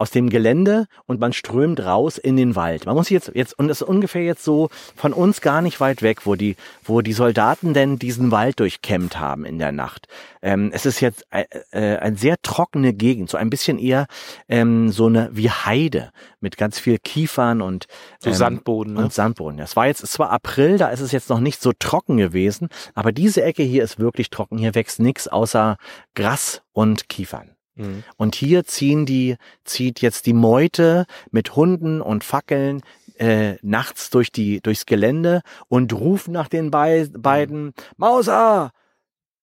[0.00, 2.86] aus dem Gelände und man strömt raus in den Wald.
[2.86, 6.00] Man muss jetzt, jetzt, und das ist ungefähr jetzt so von uns gar nicht weit
[6.00, 10.08] weg, wo die, wo die Soldaten denn diesen Wald durchkämmt haben in der Nacht.
[10.40, 14.06] Ähm, es ist jetzt äh, äh, eine sehr trockene Gegend, so ein bisschen eher
[14.48, 17.86] ähm, so eine wie Heide mit ganz viel Kiefern und
[18.20, 19.04] So ähm, Sandboden, ne?
[19.04, 19.58] und Sandboden.
[19.58, 22.70] Das war jetzt, es war April, da ist es jetzt noch nicht so trocken gewesen,
[22.94, 24.56] aber diese Ecke hier ist wirklich trocken.
[24.56, 25.76] Hier wächst nichts außer
[26.14, 27.54] Gras und Kiefern.
[27.80, 28.04] Mhm.
[28.16, 32.82] Und hier ziehen die, zieht jetzt die Meute mit Hunden und Fackeln
[33.18, 38.70] äh, nachts durch die, durchs Gelände und rufen nach den bei, beiden Mauser,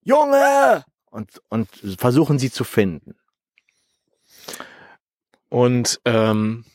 [0.03, 0.85] Junge!
[1.09, 3.15] Und, und versuchen sie zu finden.
[5.49, 6.65] Und ähm,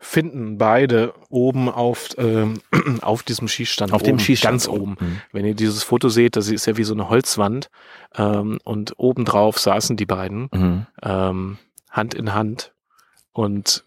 [0.00, 2.60] finden beide oben auf, ähm,
[3.02, 3.92] auf diesem Schießstand.
[3.92, 4.96] Auf dem oben, Schießstand Ganz oben.
[5.00, 5.20] Mhm.
[5.32, 7.68] Wenn ihr dieses Foto seht, das ist ja wie so eine Holzwand.
[8.16, 10.86] Ähm, und obendrauf saßen die beiden Mhm.
[11.02, 11.58] ähm,
[11.90, 12.72] Hand in Hand
[13.32, 13.84] und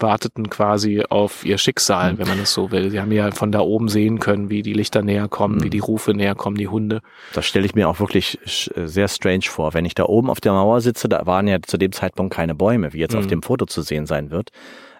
[0.00, 2.18] warteten quasi auf ihr Schicksal, Mhm.
[2.18, 2.88] wenn man es so will.
[2.90, 5.64] Sie haben ja von da oben sehen können, wie die Lichter näher kommen, Mhm.
[5.64, 7.00] wie die Rufe näher kommen, die Hunde.
[7.32, 8.38] Das stelle ich mir auch wirklich
[8.76, 9.74] äh, sehr strange vor.
[9.74, 12.54] Wenn ich da oben auf der Mauer sitze, da waren ja zu dem Zeitpunkt keine
[12.54, 13.28] Bäume, wie jetzt auf Mhm.
[13.30, 14.50] dem Foto zu sehen sein wird,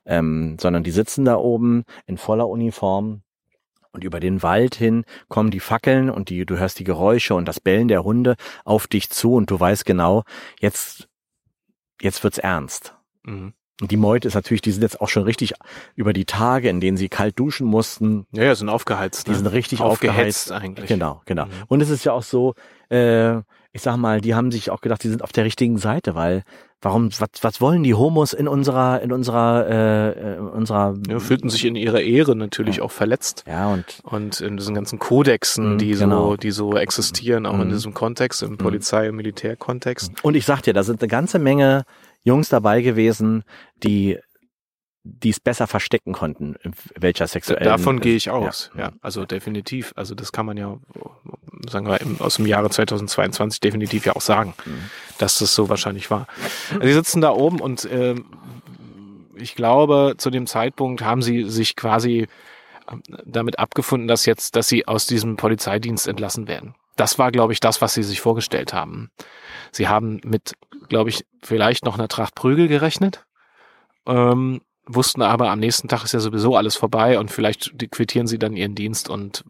[0.08, 3.22] ähm, sondern die sitzen da oben in voller Uniform.
[3.92, 7.46] Und über den Wald hin kommen die Fackeln und die, du hörst die Geräusche und
[7.46, 10.24] das Bellen der Hunde auf dich zu und du weißt genau,
[10.60, 11.08] jetzt,
[12.00, 12.94] jetzt wird's ernst.
[13.24, 13.54] Mhm.
[13.80, 15.54] Und die Meute ist natürlich, die sind jetzt auch schon richtig
[15.94, 19.26] über die Tage, in denen sie kalt duschen mussten, Ja, ja, sind aufgeheizt.
[19.26, 19.36] die ne?
[19.38, 20.52] sind richtig aufgehetzt aufgeheizt.
[20.52, 20.88] eigentlich.
[20.88, 21.46] Genau, genau.
[21.46, 21.50] Mhm.
[21.68, 22.54] Und es ist ja auch so,
[22.90, 23.36] äh,
[23.72, 26.42] ich sag mal, die haben sich auch gedacht, die sind auf der richtigen Seite, weil
[26.80, 31.50] warum, was, was wollen die Homos in unserer, in unserer, äh, in unserer, Ja, fühlten
[31.50, 32.82] sich in ihrer Ehre natürlich Ja.
[32.84, 33.44] auch verletzt.
[33.46, 36.30] ja und Und in diesen ganzen Kodexen, Mhm, die genau.
[36.30, 37.70] so, die so existieren, auch in Mhm.
[37.72, 40.12] diesem Kontext, im Polizei- und Militärkontext.
[40.24, 41.84] und ich sag dir, da sind eine ganze Menge
[42.22, 43.44] Jungs dabei gewesen,
[43.82, 44.18] die
[45.04, 47.64] die es besser verstecken konnten, in welcher sexuellen.
[47.64, 48.70] Davon gehe ich aus.
[48.74, 48.80] Ja.
[48.88, 48.92] Ja.
[49.00, 49.94] also definitiv.
[49.96, 50.76] Also das kann man ja,
[51.68, 54.90] sagen wir, im, aus dem Jahre 2022 definitiv ja auch sagen, Mhm.
[55.18, 56.26] dass das so wahrscheinlich war.
[56.82, 58.26] Sie sitzen da oben und ähm,
[59.36, 62.26] ich glaube, zu dem Zeitpunkt haben sie sich quasi
[62.90, 66.74] ähm, damit abgefunden, dass jetzt, dass sie aus diesem Polizeidienst entlassen werden.
[66.96, 69.10] Das war, glaube ich, das, was sie sich vorgestellt haben.
[69.70, 70.54] Sie haben mit,
[70.88, 73.24] glaube ich, vielleicht noch einer Tracht Prügel gerechnet.
[74.06, 78.38] Ähm, wussten aber, am nächsten Tag ist ja sowieso alles vorbei und vielleicht quittieren sie
[78.38, 79.44] dann ihren Dienst und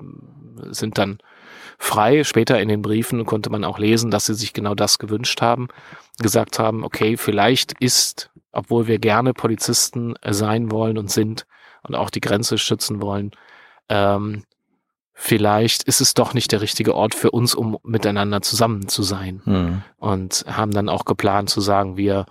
[0.61, 1.19] äh, sind dann
[1.79, 2.25] frei.
[2.25, 5.69] Später in den Briefen konnte man auch lesen, dass sie sich genau das gewünscht haben,
[6.21, 11.47] gesagt haben, okay, vielleicht ist, obwohl wir gerne Polizisten äh, sein wollen und sind
[11.83, 13.31] und auch die Grenze schützen wollen,
[13.89, 14.43] ähm,
[15.15, 19.41] vielleicht ist es doch nicht der richtige Ort für uns, um miteinander zusammen zu sein
[19.45, 19.83] Mhm.
[19.99, 22.27] und haben dann auch geplant zu sagen, wir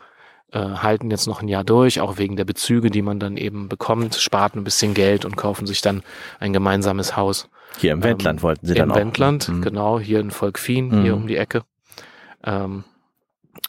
[0.53, 3.67] äh, halten jetzt noch ein Jahr durch, auch wegen der Bezüge, die man dann eben
[3.67, 6.03] bekommt, spart ein bisschen Geld und kaufen sich dann
[6.39, 7.49] ein gemeinsames Haus.
[7.77, 8.95] Hier im Wendland Ähm, wollten sie dann Im auch.
[8.97, 9.61] Wendland, Mhm.
[9.61, 11.21] genau, hier in Volkfien, hier Mhm.
[11.23, 11.61] um die Ecke.
[12.43, 12.83] Ähm,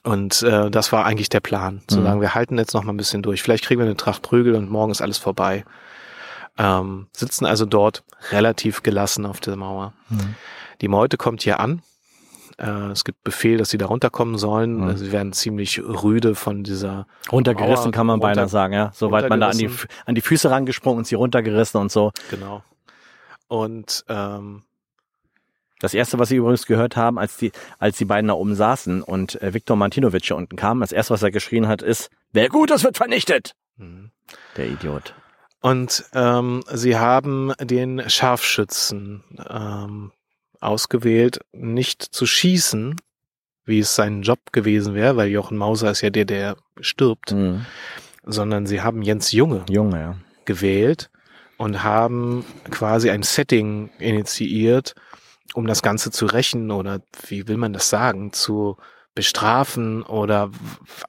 [0.04, 2.04] und äh, das war eigentlich der Plan, zu Mhm.
[2.04, 3.42] sagen, wir halten jetzt noch mal ein bisschen durch.
[3.42, 5.64] Vielleicht kriegen wir eine Tracht Prügel und morgen ist alles vorbei.
[6.56, 8.02] Ähm, sitzen also dort
[8.32, 9.92] relativ gelassen auf der Mauer.
[10.08, 10.34] Mhm.
[10.80, 11.82] Die Meute kommt hier an.
[12.58, 14.80] Äh, es gibt Befehl, dass sie da runterkommen sollen.
[14.80, 14.96] Mhm.
[14.96, 17.06] Sie werden ziemlich rüde von dieser.
[17.30, 18.90] Runtergerissen Mauer kann man beinahe runter- sagen, ja.
[18.94, 19.70] Soweit man da an die,
[20.06, 22.10] an die Füße rangesprungen und sie runtergerissen und so.
[22.30, 22.62] Genau.
[23.48, 24.62] Und ähm,
[25.80, 29.02] Das erste, was Sie übrigens gehört haben, als die, als die beiden da oben saßen
[29.02, 32.48] und äh, Viktor Martinovic hier unten kam, das erste, was er geschrien hat, ist, wer
[32.48, 33.54] gut ist, wird vernichtet.
[33.76, 34.10] mh.
[34.56, 35.14] Der Idiot.
[35.60, 40.12] Und ähm, sie haben den Scharfschützen ähm,
[40.60, 42.96] ausgewählt, nicht zu schießen,
[43.64, 47.64] wie es sein Job gewesen wäre, weil Jochen Mauser ist ja der, der stirbt, Mhm.
[48.24, 50.16] sondern sie haben Jens Junge Junge, ja.
[50.44, 51.10] gewählt
[51.58, 54.94] und haben quasi ein Setting initiiert,
[55.54, 58.76] um das Ganze zu rächen oder wie will man das sagen, zu
[59.14, 60.50] bestrafen oder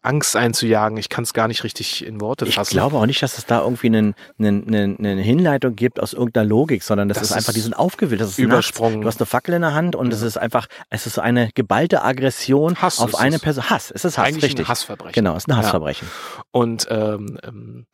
[0.01, 0.97] Angst einzujagen.
[0.97, 2.71] Ich kann es gar nicht richtig in Worte Ich fassen.
[2.71, 6.81] glaube auch nicht, dass es da irgendwie einen, einen, eine Hinleitung gibt aus irgendeiner Logik,
[6.81, 8.19] sondern das, Das ist einfach, die sind aufgewühlt.
[8.19, 9.01] Das ist übersprungen.
[9.01, 9.03] Nachts.
[9.03, 11.51] Du hast eine Fackel in der Hand und es ist einfach, es ist so eine
[11.53, 13.37] geballte Aggression Hass auf eine.
[13.37, 13.69] Person.
[13.69, 14.65] Hass, es ist Hass, Eigentlich richtig.
[14.65, 15.13] ein Hassverbrechen.
[15.13, 15.57] Genau, es ist ein Ja.
[15.57, 16.07] Hassverbrechen.
[16.49, 17.85] und ähm, ähm,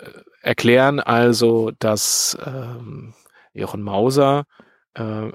[0.00, 0.08] äh,
[0.44, 3.14] erklären also, dass ähm,
[3.52, 4.44] Jochen Mauser
[4.94, 5.30] äh,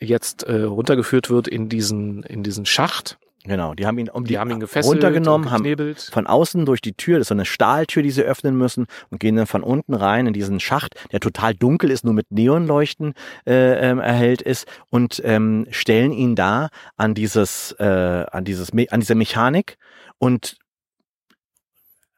[0.00, 3.18] jetzt äh, runtergeführt wird in diesen in diesen Schacht.
[3.46, 6.80] Genau, die haben ihn um Die, die, haben ihn gefesselt, runtergenommen, haben von außen durch
[6.80, 9.62] die Tür, das ist so eine Stahltür, die sie öffnen müssen und gehen dann von
[9.62, 13.12] unten rein in diesen Schacht, der total dunkel ist, nur mit Neonleuchten
[13.46, 19.00] äh, ähm, erhellt ist und ähm, stellen ihn da an dieses, äh, an dieses, an
[19.00, 19.76] diese Mechanik
[20.16, 20.56] und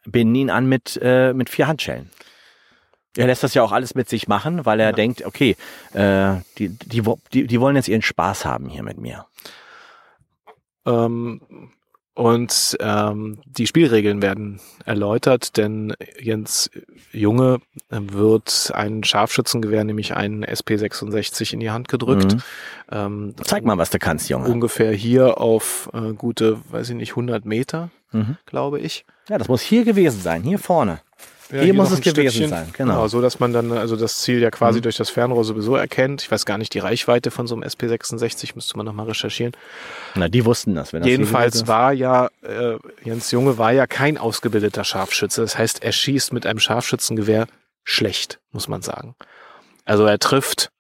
[0.07, 2.09] binden ihn an mit äh, mit vier Handschellen.
[3.17, 4.93] Er lässt das ja auch alles mit sich machen, weil er Ja.
[4.93, 5.57] denkt, okay,
[5.95, 7.03] äh, die, die,
[7.33, 9.27] die, die wollen jetzt ihren Spaß haben hier mit mir.
[10.87, 11.41] Ähm,
[12.15, 16.71] und ähm, die Spielregeln werden erläutert, denn Jens
[17.13, 17.59] Junge
[17.91, 22.35] wird ein Scharfschützengewehr, nämlich einen SP66 in die Hand gedrückt.
[22.37, 22.43] Mhm.
[22.91, 24.49] Ähm, Zeig mal, was du kannst, Junge.
[24.49, 28.39] ungefähr hier auf äh, gute, weiß ich nicht, 100 Meter, Mhm.
[28.47, 29.05] glaube ich.
[29.29, 31.01] Ja, das muss hier gewesen sein, hier vorne.
[31.53, 32.49] Ja, Hier muss noch es gewesen Stückchen.
[32.51, 33.07] sein, genau.
[33.09, 34.83] So dass man dann also das Ziel ja quasi Mhm.
[34.83, 36.23] durch das Fernrohr sowieso erkennt.
[36.23, 39.53] Ich weiß gar nicht die Reichweite von so einem SP66, müsste man nochmal recherchieren.
[40.17, 40.93] Na, die wussten das.
[40.93, 45.41] Wenn das Jedenfalls hier war ja, äh, Jens Junge war ja kein ausgebildeter Scharfschütze.
[45.41, 47.47] Das heißt, er schießt mit einem Scharfschützengewehr
[47.85, 49.15] schlecht, muss man sagen.
[49.85, 50.71] Also er trifft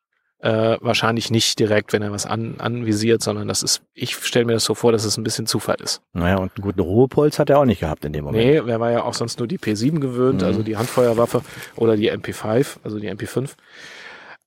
[0.40, 4.52] äh, wahrscheinlich nicht direkt, wenn er was an, anvisiert, sondern das ist, ich stelle mir
[4.52, 6.02] das so vor, dass es ein bisschen Zufall ist.
[6.12, 8.44] Naja, und einen guten Ruhepuls hat er auch nicht gehabt in dem Moment.
[8.44, 10.46] Nee, er war ja auch sonst nur die P7 gewöhnt, Mhm.
[10.46, 11.42] also die Handfeuerwaffe
[11.76, 13.52] oder die MP5, also die MP5.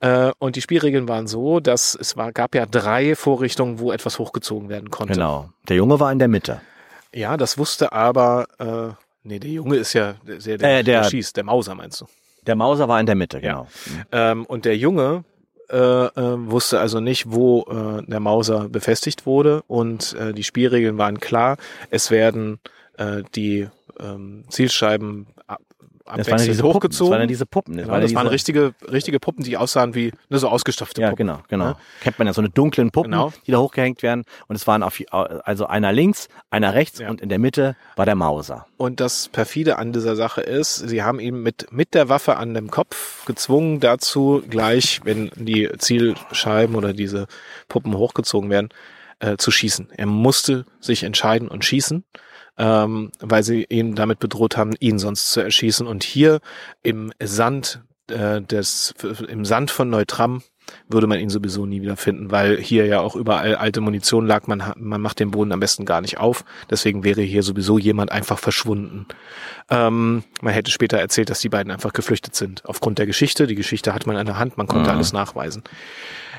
[0.01, 4.17] Äh, und die Spielregeln waren so, dass es war, gab ja drei Vorrichtungen, wo etwas
[4.19, 5.13] hochgezogen werden konnte.
[5.13, 5.49] Genau.
[5.67, 6.61] Der Junge war in der Mitte.
[7.13, 11.35] Ja, das wusste aber, äh, nee, der Junge ist ja der, der, Äh, der- schießt,
[11.35, 12.05] der Mauser meinst du.
[12.47, 13.65] Der Mauser war in der Mitte, Ja.
[13.85, 14.01] genau.
[14.13, 15.25] Ähm, und der Junge
[15.71, 20.97] äh, äh, wusste also nicht, wo äh, der Mauser befestigt wurde und äh, die Spielregeln
[20.97, 21.57] waren klar.
[21.89, 22.59] Es werden
[22.97, 23.67] äh, die
[23.99, 25.27] ähm, Zielscheiben
[26.17, 26.71] Das waren ja diese Puppen.
[26.71, 27.11] Das hochgezogen.
[27.11, 27.77] waren ja diese Puppen.
[27.77, 31.27] Waren ja das waren richtige, richtige Puppen, die aussahen wie ne, so ausgestopfte Ja, Puppen.
[31.27, 31.65] genau, genau.
[31.65, 31.79] Ja.
[32.01, 33.31] Kennt man ja so eine dunklen Puppen, Genau.
[33.47, 34.23] die da hochgehängt werden.
[34.47, 37.09] Und es waren auf, also einer links, einer rechts Ja.
[37.09, 38.65] und in der Mitte war der Mauser.
[38.77, 42.53] Und das perfide an dieser Sache ist, sie haben ihn mit, mit der Waffe an
[42.53, 47.27] dem Kopf gezwungen dazu, gleich, wenn die Zielscheiben oder diese
[47.67, 48.69] Puppen hochgezogen werden,
[49.19, 49.89] äh, zu schießen.
[49.95, 52.03] Er musste sich entscheiden und schießen,
[52.59, 55.87] ähm, weil sie ihn damit bedroht haben, ihn sonst zu erschießen.
[55.87, 56.41] Und hier
[56.83, 58.93] im Sand äh, des,
[59.27, 60.43] im Sand von Neutram
[60.87, 64.45] würde man ihn sowieso nie wieder finden, weil hier ja auch überall alte Munition lag.
[64.45, 66.45] Man, man macht den Boden am besten gar nicht auf.
[66.69, 69.07] Deswegen wäre hier sowieso jemand einfach verschwunden.
[69.71, 72.65] Ähm, man hätte später erzählt, dass die beiden einfach geflüchtet sind.
[72.65, 73.45] Aufgrund der Geschichte.
[73.47, 74.95] Die Geschichte hat man in der Hand, man konnte Mhm.
[74.95, 75.63] alles nachweisen.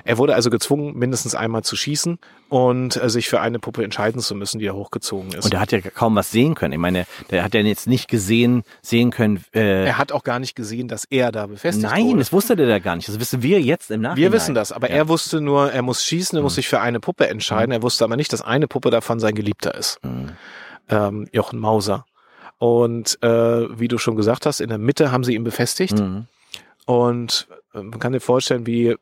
[0.03, 2.18] Er wurde also gezwungen, mindestens einmal zu schießen
[2.49, 5.45] und äh, sich für eine Puppe entscheiden zu müssen, die er hochgezogen ist.
[5.45, 6.72] Und er hat ja kaum was sehen können.
[6.72, 9.45] Ich meine, der hat ja jetzt nicht gesehen, sehen können.
[9.55, 12.18] Äh, er hat auch gar nicht gesehen, dass er da befestigt nein, wurde.
[12.20, 13.09] das wusste der da gar nicht.
[13.09, 14.16] Das wissen wir jetzt im Nachhinein.
[14.16, 14.97] Wir wissen das, aber Ja.
[14.97, 17.70] er wusste nur, er muss schießen, er muss sich für eine Puppe entscheiden.
[17.70, 20.03] Er wusste aber nicht, dass eine Puppe davon sein Geliebter ist.
[20.03, 20.31] Mhm.
[20.89, 22.07] Ähm, Jochen Mauser.
[22.61, 25.98] Und äh, wie du schon gesagt hast, in der Mitte haben sie ihn befestigt.
[25.98, 26.26] Mhm.
[26.86, 28.96] Und äh, man kann dir vorstellen, wie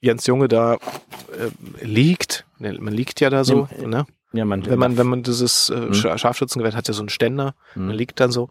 [0.00, 0.78] Jens Junge da äh,
[1.84, 2.46] liegt.
[2.58, 4.06] Ne, Man liegt ja da so, Ja, ne?
[4.32, 5.90] Ja, man, Wenn man, wenn man dieses äh, Mhm.
[5.92, 7.88] Sch- Scharfschützengewehr hat ja so einen Ständer, Mhm.
[7.88, 8.48] man liegt dann so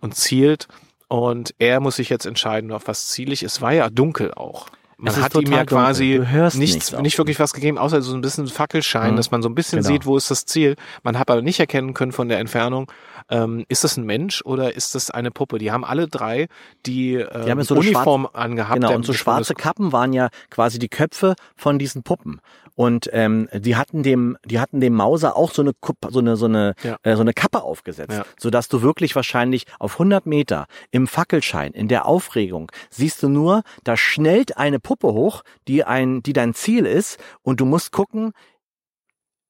[0.00, 0.68] und zielt.
[1.08, 3.42] Und er muss sich jetzt entscheiden, auf was ziele ich.
[3.44, 4.66] Es war ja dunkel auch.
[4.96, 8.46] Man hat ihm ja quasi nichts, nichts nicht wirklich was gegeben, außer so ein bisschen
[8.46, 9.16] Fackelschein, Mhm.
[9.16, 9.88] dass man so ein bisschen Genau.
[9.88, 10.76] sieht, wo ist das Ziel.
[11.02, 12.90] Man hat aber nicht erkennen können von der Entfernung,
[13.30, 15.58] ähm, ist das ein Mensch oder ist das eine Puppe?
[15.58, 16.48] Die haben alle drei
[16.86, 18.74] die, ähm, haben ja so Uniform angehabt.
[18.80, 22.40] Genau, und so schwarze Kappen waren ja quasi die Köpfe von diesen Puppen.
[22.76, 26.36] Und ähm, die hatten dem, die hatten dem Mauser auch so eine Kupp, so eine
[26.36, 26.96] so eine Ja.
[27.04, 28.24] äh, so eine Kappe aufgesetzt, Ja.
[28.38, 33.28] so dass du wirklich wahrscheinlich auf 100 Meter im Fackelschein, in der Aufregung siehst du
[33.28, 37.92] nur, da schnellt eine Puppe hoch, die ein, die dein Ziel ist, und du musst
[37.92, 38.32] gucken,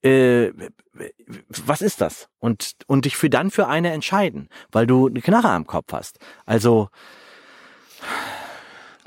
[0.04, 0.52] äh,
[1.48, 2.28] was ist das?
[2.38, 6.18] Und und dich für dann für eine entscheiden, weil du eine Knarre am Kopf hast.
[6.44, 6.88] Also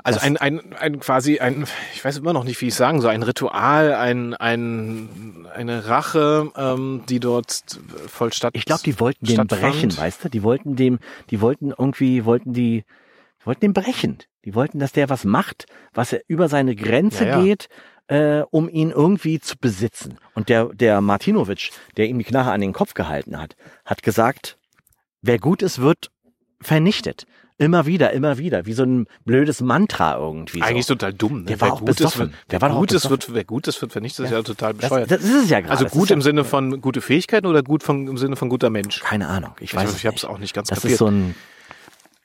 [0.02, 3.10] Also ein, ein, ein quasi ein, ich weiß immer noch nicht, wie ich sagen soll,
[3.10, 7.62] ein Ritual, ein, ein, eine Rache, ähm, die dort
[8.06, 8.54] voll statt.
[8.56, 10.28] Ich glaube, die wollten den brechen, weißt du?
[10.30, 10.98] Die wollten dem,
[11.30, 12.84] die wollten irgendwie, wollten die,
[13.40, 14.18] die wollten den brechen.
[14.46, 17.42] Die wollten, dass der was macht, was er über seine Grenze Ja, ja.
[17.42, 17.68] geht,
[18.08, 20.18] äh, um ihn irgendwie zu besitzen.
[20.34, 24.58] Und der, der Martinovic, der ihm die Knarre an den Kopf gehalten hat, hat gesagt,
[25.22, 26.10] wer gut ist, wird
[26.60, 27.26] vernichtet.
[27.60, 30.62] Immer wieder, immer wieder, wie so ein blödes Mantra irgendwie.
[30.62, 30.94] Eigentlich so.
[30.94, 31.40] total dumm.
[31.40, 31.46] Ne?
[31.46, 32.20] Der war wer auch gut ist, besoffen.
[32.20, 33.10] wird, Der war doch auch gut ist, besoffen.
[33.10, 34.26] wird, wer gut ist, wird vernichtet.
[34.26, 35.10] Das ist ja total das, bescheuert.
[35.10, 35.72] das ist es ja gerade.
[35.72, 38.36] also Das gut ist ja, im Sinne von gute Fähigkeiten oder gut von, im Sinne
[38.36, 39.00] von guter Mensch?
[39.00, 40.92] Keine Ahnung, ich Ich, weiß ich, es habe es auch nicht ganz Das kapiert.
[40.92, 41.34] ist so ein,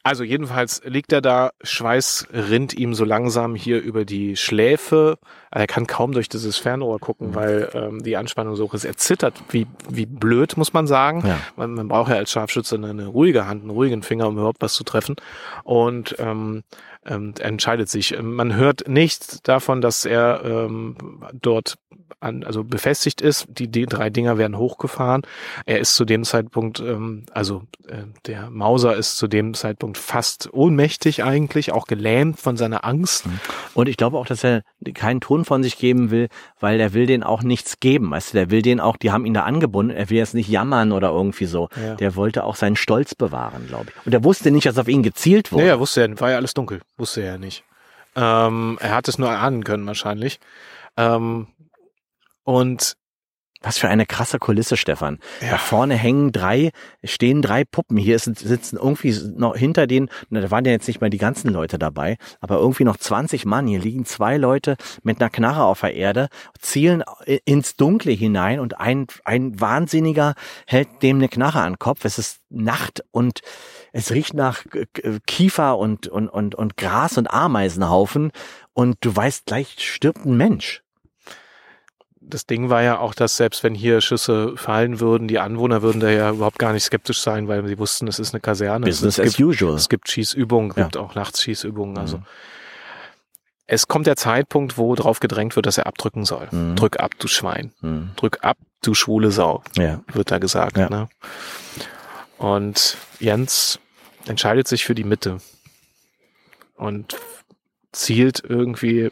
[0.06, 5.18] Also jedenfalls liegt er da, Schweiß rinnt ihm so langsam hier über die Schläfe.
[5.50, 7.36] Er kann kaum durch dieses Fernrohr gucken, Mhm.
[7.36, 8.84] weil ähm, die Anspannung so hoch ist.
[8.84, 11.24] Er zittert wie, wie blöd, muss man sagen.
[11.26, 11.40] Ja.
[11.56, 14.74] Man, man braucht ja als Scharfschütze eine ruhige Hand, einen ruhigen Finger, um überhaupt was
[14.74, 15.16] zu treffen.
[15.64, 16.64] Und ähm,
[17.06, 18.16] ähm, er entscheidet sich.
[18.22, 20.96] Man hört nichts davon, dass er ähm,
[21.34, 21.76] dort
[22.24, 23.46] an, also befestigt ist.
[23.50, 25.24] Die, die drei Dinger werden hochgefahren.
[25.66, 30.52] Er ist zu dem Zeitpunkt, ähm, also äh, der Mauser ist zu dem Zeitpunkt fast
[30.54, 33.26] ohnmächtig eigentlich, auch gelähmt von seiner Angst.
[33.74, 34.62] Und ich glaube auch, dass er
[34.94, 36.30] keinen Ton von sich geben will,
[36.60, 38.12] weil er will denen auch nichts geben.
[38.12, 40.50] Weißt du, der will denen auch, die haben ihn da angebunden, er will jetzt nicht
[40.50, 41.70] jammern oder irgendwie so.
[41.76, 41.96] Ja.
[41.96, 44.06] Der wollte auch seinen Stolz bewahren, glaube ich.
[44.06, 45.64] Und er wusste nicht, dass auf ihn gezielt wurde.
[45.64, 47.64] Nee, er wusste ja, war ja alles dunkel, wusste er ja nicht.
[48.16, 50.40] Ähm, er hat es nur ahnen können wahrscheinlich.
[50.98, 51.48] Ähm,
[52.44, 52.96] und
[53.66, 55.20] Was für eine krasse Kulisse, Stefan.
[55.40, 55.52] Ja.
[55.52, 56.72] Da vorne hängen drei,
[57.02, 57.96] stehen drei Puppen.
[57.96, 61.80] Hier sitzen irgendwie noch hinter denen, da waren ja jetzt nicht mal die ganzen Leute
[61.80, 63.66] dabei, aber irgendwie noch 20 Mann.
[63.66, 66.28] Hier liegen zwei Leute mit einer Knarre auf der Erde,
[66.60, 67.06] zielen
[67.46, 70.36] ins Dunkle hinein und ein, ein Wahnsinniger
[70.68, 72.04] hält dem eine Knarre an den Kopf.
[72.04, 73.40] Es ist Nacht und
[73.94, 74.64] es riecht nach
[75.28, 78.32] Kiefer und, und, und, und Gras und Ameisenhaufen
[78.74, 80.82] und du weißt, gleich stirbt ein Mensch.
[82.26, 86.00] Das Ding war ja auch, dass selbst wenn hier Schüsse fallen würden, die Anwohner würden
[86.00, 88.86] da ja überhaupt gar nicht skeptisch sein, weil sie wussten, es ist eine Kaserne.
[88.86, 89.76] Business es as gibt, usual.
[89.76, 90.84] Es gibt Schießübungen, Ja.
[90.84, 91.98] gibt auch nachts Schießübungen.
[91.98, 92.24] Also Mhm.
[93.68, 96.48] es kommt der Zeitpunkt, wo drauf gedrängt wird, dass er abdrücken soll.
[96.50, 96.78] Mhm.
[96.78, 97.74] Drück ab, du Schwein.
[97.82, 98.12] Hm.
[98.16, 100.00] Drück ab, du schwule Sau, Ja.
[100.14, 100.78] wird da gesagt.
[100.78, 100.90] Ja.
[100.90, 101.10] Ne?
[102.38, 103.80] Und Jens
[104.26, 105.38] entscheidet sich für die Mitte
[106.76, 107.16] und
[107.92, 109.12] zielt irgendwie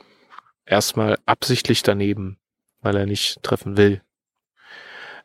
[0.65, 2.37] erstmal absichtlich daneben,
[2.81, 4.01] weil er nicht treffen will.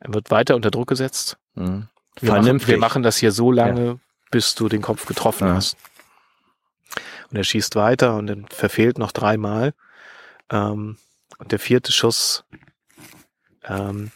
[0.01, 1.39] Er wird weiter unter Druck gesetzt.
[1.55, 1.89] Hm.
[2.21, 5.55] Wir machen, wir machen das hier so lange, bis du den Kopf getroffen Ja.
[5.55, 5.77] hast.
[7.31, 9.75] Und er schießt weiter und dann verfehlt noch dreimal.
[10.51, 10.97] Ähm,
[11.39, 12.45] und der vierte Schuss,
[13.65, 14.11] ähm,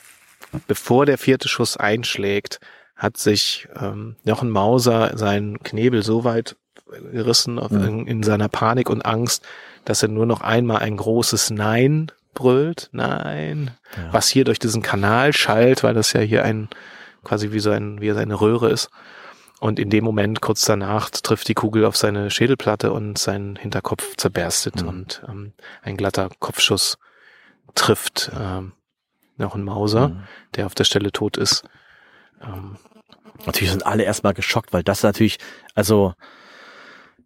[0.66, 2.61] bevor der vierte Schuss einschlägt,
[3.01, 6.57] hat sich ähm, Jochen Mauser seinen Knebel so weit
[7.13, 7.83] gerissen auf, Mhm.
[7.85, 9.45] in, in seiner Panik und Angst,
[9.85, 12.91] dass er nur noch einmal ein großes Nein brüllt.
[12.93, 13.71] Nein.
[13.97, 14.13] Ja.
[14.13, 16.69] Was hier durch diesen Kanal schallt, weil das ja hier ein,
[17.25, 18.91] quasi wie so ein, wie seine Röhre ist.
[19.61, 24.17] Und in dem Moment, kurz danach, trifft die Kugel auf seine Schädelplatte und sein Hinterkopf
[24.17, 24.89] zerberstet Mhm.
[24.89, 26.99] und ähm, ein glatter Kopfschuss
[27.75, 28.73] trifft ähm,
[29.37, 30.23] noch einen Mauser, Mhm.
[30.57, 31.65] der auf der Stelle tot ist.
[32.41, 32.76] Ähm,
[33.47, 35.38] Natürlich sind alle erstmal geschockt, weil das natürlich,
[35.74, 36.14] also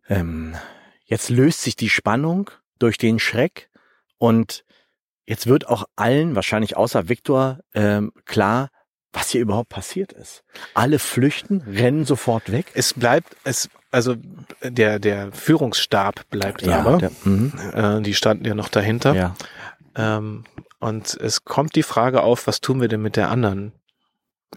[0.08, 0.54] ähm,
[1.06, 3.68] jetzt löst sich die Spannung durch den Schreck
[4.18, 4.64] und
[5.26, 8.70] jetzt wird auch allen, wahrscheinlich außer Viktor, ähm, klar,
[9.12, 10.44] was hier überhaupt passiert ist.
[10.74, 12.66] Alle flüchten, rennen sofort weg.
[12.74, 14.16] es bleibt, es, also
[14.62, 16.98] der, der Führungsstab bleibt aber.
[16.98, 19.14] der, mhm, äh, die standen ja noch dahinter.
[19.14, 19.34] ja.
[19.96, 20.44] Ähm,
[20.80, 23.72] und es kommt die Frage auf, was tun wir denn mit der anderen?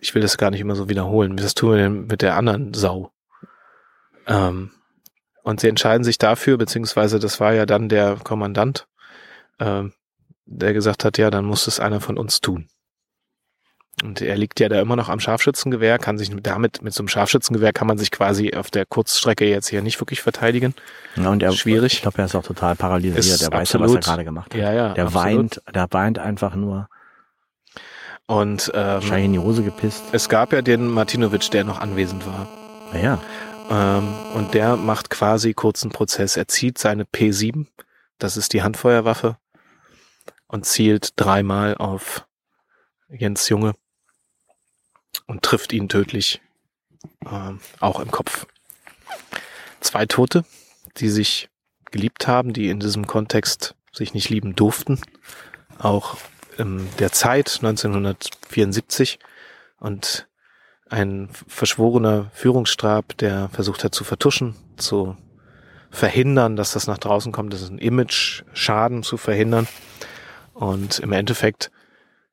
[0.01, 1.37] Ich will das gar nicht immer so wiederholen.
[1.41, 3.11] Was tun wir denn mit der anderen Sau?
[4.27, 4.71] Ähm,
[5.43, 8.87] und sie entscheiden sich dafür, beziehungsweise das war ja dann der Kommandant,
[9.59, 9.93] ähm,
[10.45, 12.67] der gesagt hat, ja, dann muss es einer von uns tun.
[14.03, 17.07] Und er liegt ja da immer noch am Scharfschützengewehr, kann sich damit, mit so einem
[17.07, 20.75] Scharfschützengewehr kann man sich quasi auf der Kurzstrecke jetzt hier nicht wirklich verteidigen.
[21.15, 21.93] ja und er, Schwierig.
[21.93, 23.17] Ich glaube, er ist auch total paralysiert.
[23.17, 24.61] Ist der weiß ja, was er gerade gemacht hat.
[24.61, 24.93] Ja, ja.
[24.93, 25.25] der absolut.
[25.25, 26.89] weint, der weint einfach nur.
[28.27, 30.03] Und ähm, Wahrscheinlich in die Hose gepisst.
[30.11, 32.47] es gab ja den Martinovic, der noch anwesend war.
[32.93, 33.21] Ja,
[33.69, 36.37] Ähm, und der macht quasi kurzen Prozess.
[36.37, 37.67] Er zieht seine P7,
[38.17, 39.37] das ist die Handfeuerwaffe,
[40.47, 42.25] und zielt dreimal auf
[43.09, 43.73] Jens Junge
[45.25, 46.41] und trifft ihn tödlich,
[47.29, 48.45] ähm, auch im Kopf.
[49.81, 50.45] Zwei Tote,
[50.97, 51.49] die sich
[51.91, 54.99] geliebt haben, die in diesem Kontext sich nicht lieben durften.
[55.79, 56.17] Auch
[56.57, 59.19] in der Zeit 1974
[59.79, 60.27] und
[60.89, 65.17] ein verschworener Führungsstab, der versucht hat zu vertuschen, zu
[65.89, 69.67] verhindern, dass das nach draußen kommt, das ist ein Image-Schaden zu verhindern.
[70.53, 71.71] Und im Endeffekt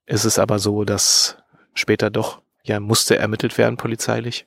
[0.06, 1.38] ist es aber so, dass
[1.74, 4.46] später doch, ja, musste ermittelt werden polizeilich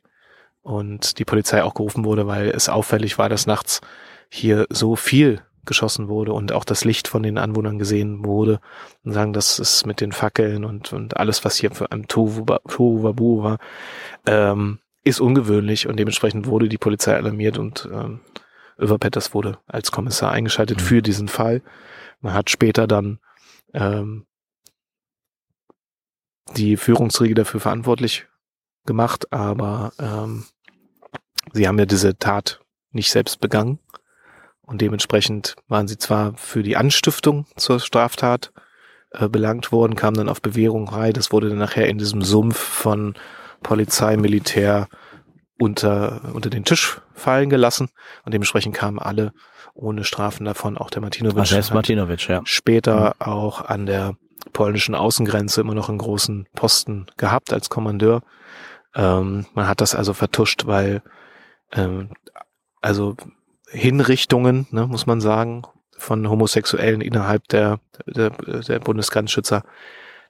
[0.62, 3.82] und die Polizei auch gerufen wurde, weil es auffällig war, dass nachts
[4.30, 8.60] hier so viel geschossen wurde und auch das Licht von den Anwohnern gesehen wurde
[9.04, 13.44] und sagen, das ist mit den Fackeln und, und alles, was hier für ein Tohuwabu
[13.44, 13.58] war,
[14.26, 18.20] ähm, ist ungewöhnlich und dementsprechend wurde die Polizei alarmiert und ähm,
[18.80, 20.84] Överpetters wurde als Kommissar eingeschaltet Mhm.
[20.84, 21.62] für diesen Fall.
[22.22, 23.20] Man hat später dann
[23.74, 24.26] ähm,
[26.56, 28.28] die Führungsriege dafür verantwortlich
[28.86, 30.46] gemacht, aber ähm,
[31.54, 32.62] sie haben ja diese Tat
[32.92, 33.80] nicht selbst begangen
[34.68, 38.52] und dementsprechend waren sie zwar für die Anstiftung zur Straftat
[39.12, 41.14] äh, belangt worden, kamen dann auf Bewährung rein.
[41.14, 43.16] Das wurde dann nachher in diesem Sumpf von
[43.64, 44.90] Polizei, Militär
[45.58, 47.90] unter, unter den Tisch fallen gelassen
[48.26, 49.34] und dementsprechend kamen alle
[49.74, 50.78] ohne Strafen davon.
[50.78, 52.42] Auch der Martinovic also Martinovic, ja.
[52.44, 54.18] später auch an der
[54.52, 58.22] polnischen Außengrenze immer noch einen großen Posten gehabt als Kommandeur.
[58.96, 61.02] Ähm, man hat das also vertuscht, weil
[61.72, 62.10] ähm,
[62.82, 63.16] also
[63.70, 65.64] Hinrichtungen, ne, muss man sagen,
[65.98, 69.64] von Homosexuellen innerhalb der, der, der Bundesgrenzschützer,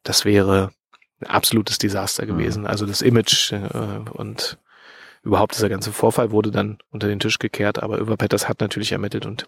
[0.04, 0.72] das wäre
[1.20, 2.30] ein absolutes Desaster Mhm.
[2.30, 2.68] gewesen.
[2.68, 4.58] Also das Image äh, und
[5.24, 9.26] überhaupt dieser ganze Vorfall wurde dann unter den Tisch gekehrt, aber Överpetters hat natürlich ermittelt
[9.26, 9.48] und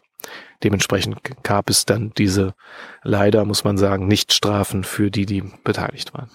[0.64, 2.54] dementsprechend gab es dann diese
[3.04, 6.30] leider, muss man sagen, Nichtstrafen für die, die beteiligt waren.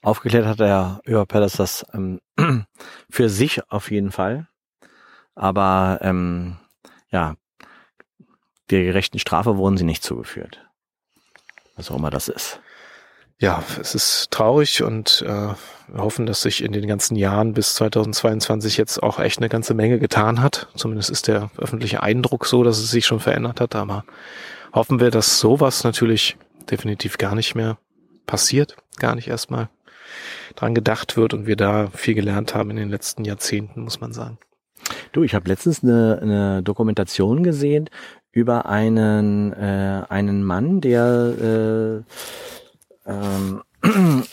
[0.00, 2.20] Aufgeklärt hat der Överpalace das ähm,
[3.10, 4.48] für sich auf jeden Fall.
[5.34, 6.56] Aber ähm,
[7.10, 7.36] ja,
[8.70, 10.60] der gerechten Strafe wurden sie nicht zugeführt.
[11.76, 12.60] Was auch immer das ist.
[13.38, 15.56] Ja, es ist traurig und äh, wir
[15.96, 19.98] hoffen, dass sich in den ganzen Jahren bis 2022 jetzt auch echt eine ganze Menge
[19.98, 20.68] getan hat.
[20.76, 23.74] Zumindest ist der öffentliche Eindruck so, dass es sich schon verändert hat.
[23.74, 24.04] Aber
[24.72, 26.36] hoffen wir, dass sowas natürlich
[26.70, 27.76] definitiv gar nicht mehr
[28.24, 29.68] passiert, gar nicht erstmal
[30.54, 34.12] dran gedacht wird und wir da viel gelernt haben in den letzten Jahrzehnten, muss man
[34.12, 34.38] sagen.
[35.14, 37.88] Du, ich habe letztens eine, eine Dokumentation gesehen
[38.32, 42.04] über einen äh, einen Mann, der
[43.06, 43.62] äh, ähm,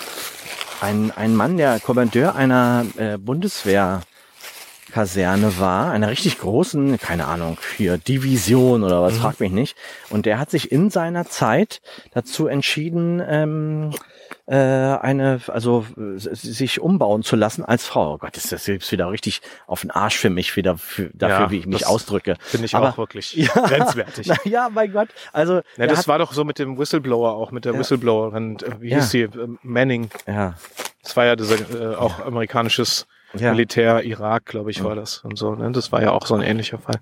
[0.82, 4.02] ein, ein Mann, der Kommandeur einer äh, Bundeswehr
[4.92, 9.20] Kaserne war, einer richtig großen, keine Ahnung, hier Division oder was, mhm.
[9.20, 9.78] frag mich nicht.
[10.10, 11.80] Und der hat sich in seiner Zeit
[12.12, 13.92] dazu entschieden, ähm,
[14.46, 18.14] äh, eine, also sich umbauen zu lassen als Frau.
[18.14, 21.46] Oh Gott, ist das jetzt wieder richtig auf den Arsch für mich, wieder für, dafür,
[21.46, 22.36] ja, wie ich mich ausdrücke.
[22.40, 24.28] Finde ich Aber, auch wirklich ja, grenzwertig.
[24.28, 25.10] Na, ja, mein Gott.
[25.34, 27.80] Also ja, das war doch so mit dem Whistleblower auch, mit der ja.
[27.80, 30.10] Whistleblowerin, äh, wie hieß sie, äh, Manning.
[30.28, 30.56] Ja.
[31.04, 33.52] Das war ja dieser äh, auch amerikanisches ja.
[33.52, 35.56] Militär, Irak, glaube ich, war das und so.
[35.56, 35.72] Ne?
[35.72, 37.00] Das war ja auch so ein ähnlicher Fall.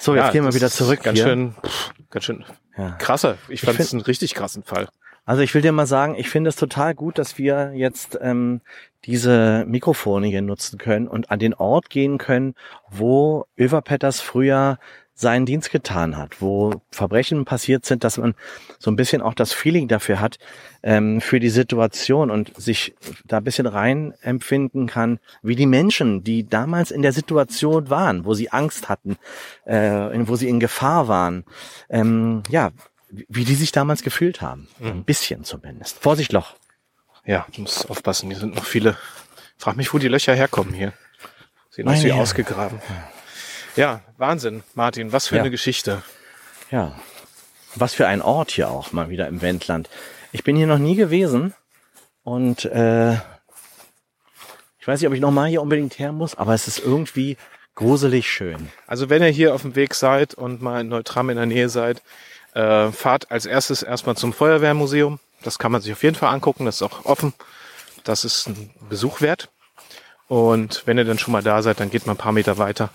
[0.00, 1.02] So, jetzt ja, gehen wir wieder zurück.
[1.02, 1.26] Ganz hier.
[1.28, 2.44] schön, pff, ganz schön
[2.78, 2.92] ja.
[2.92, 3.36] krasser.
[3.48, 4.88] Ich fand es einen richtig krassen Fall.
[5.26, 8.62] Also ich will dir mal sagen, ich finde es total gut, dass wir jetzt ähm,
[9.04, 12.54] diese Mikrofone hier nutzen können und an den Ort gehen können,
[12.88, 14.78] wo Överpetters früher
[15.20, 18.34] seinen Dienst getan hat, wo Verbrechen passiert sind, dass man
[18.78, 20.38] so ein bisschen auch das Feeling dafür hat,
[20.82, 22.94] ähm, für die Situation und sich
[23.26, 28.24] da ein bisschen rein empfinden kann, wie die Menschen, die damals in der Situation waren,
[28.24, 29.18] wo sie Angst hatten,
[29.66, 31.44] äh, wo sie in Gefahr waren,
[31.90, 32.70] ähm, ja,
[33.10, 34.68] wie die sich damals gefühlt haben.
[34.78, 34.86] Mhm.
[34.86, 35.98] Ein bisschen zumindest.
[35.98, 36.54] Vorsicht, Loch.
[37.26, 38.96] Ja, du musst aufpassen, hier sind noch viele.
[39.58, 40.94] Frag mich, wo die Löcher herkommen hier.
[41.68, 42.80] Sehen aus wie ausgegraben.
[42.88, 43.19] Ja.
[43.76, 45.42] Ja, Wahnsinn, Martin, was für ja.
[45.42, 46.02] eine Geschichte.
[46.70, 46.98] Ja,
[47.74, 49.88] was für ein Ort hier auch mal wieder im Wendland.
[50.32, 51.54] Ich bin hier noch nie gewesen
[52.22, 56.66] und äh, ich weiß nicht, ob ich noch mal hier unbedingt her muss, aber es
[56.66, 57.36] ist irgendwie
[57.74, 58.70] gruselig schön.
[58.86, 61.68] Also wenn ihr hier auf dem Weg seid und mal in Neutram in der Nähe
[61.68, 62.02] seid,
[62.54, 65.20] äh, fahrt als erstes erstmal zum Feuerwehrmuseum.
[65.42, 67.32] Das kann man sich auf jeden Fall angucken, das ist auch offen.
[68.04, 69.50] Das ist ein Besuch wert.
[70.26, 72.90] Und wenn ihr dann schon mal da seid, dann geht mal ein paar Meter weiter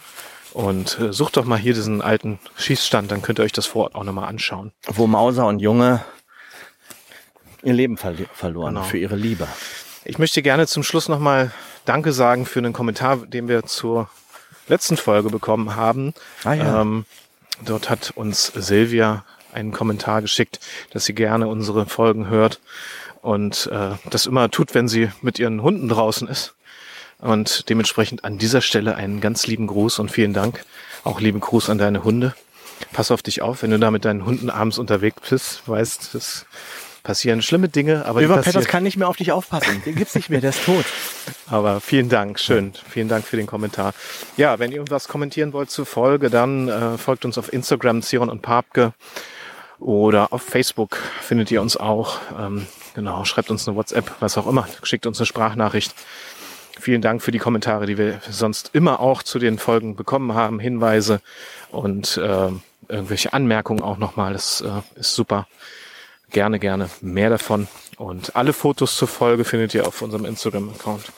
[0.55, 3.83] und äh, sucht doch mal hier diesen alten Schießstand, dann könnt ihr euch das vor
[3.83, 4.71] Ort auch nochmal anschauen.
[4.87, 6.03] Wo Mauser und Junge
[7.61, 8.85] ihr Leben ver verloren genau.
[8.85, 9.47] für ihre Liebe.
[10.05, 11.51] Ich möchte gerne zum Schluss nochmal
[11.83, 14.09] Danke sagen für einen Kommentar, den wir zur
[14.67, 16.13] letzten Folge bekommen haben.
[16.45, 16.81] Ah, ja.
[16.81, 17.05] Ähm,
[17.65, 20.59] dort hat uns Silvia einen Kommentar geschickt,
[20.91, 22.61] dass sie gerne unsere Folgen hört
[23.21, 26.55] und äh, das immer tut, wenn sie mit ihren Hunden draußen ist.
[27.19, 30.65] Und dementsprechend an dieser Stelle einen ganz lieben Gruß und vielen Dank.
[31.03, 32.35] Auch lieben Gruß an deine Hunde.
[32.91, 36.45] Pass auf dich auf, wenn du da mit deinen Hunden abends unterwegs bist, weißt, es
[37.05, 39.81] passieren schlimme Dinge, aber Über Petters kann nicht mehr auf dich aufpassen.
[39.85, 40.85] Den gibt's nicht mehr, der ist tot.
[41.47, 42.73] Aber vielen Dank, schön.
[42.89, 43.93] Vielen Dank für den Kommentar.
[44.35, 48.29] Ja, wenn ihr irgendwas kommentieren wollt zur Folge, dann äh, folgt uns auf Instagram, Zion
[48.29, 48.93] und Papke.
[49.79, 52.17] Oder auf Facebook findet ihr uns auch.
[52.39, 54.67] Ähm, genau, schreibt uns eine WhatsApp, was auch immer.
[54.83, 55.93] Schickt uns eine Sprachnachricht.
[56.79, 60.59] Vielen Dank für die Kommentare, die wir sonst immer auch zu den Folgen bekommen haben,
[60.59, 61.21] Hinweise
[61.71, 62.49] und äh,
[62.89, 64.33] irgendwelche Anmerkungen auch nochmal.
[64.33, 65.47] Das äh, ist super.
[66.31, 67.67] Gerne, gerne mehr davon.
[67.97, 71.11] Und alle Fotos zur Folge findet ihr auf unserem Instagram-Account.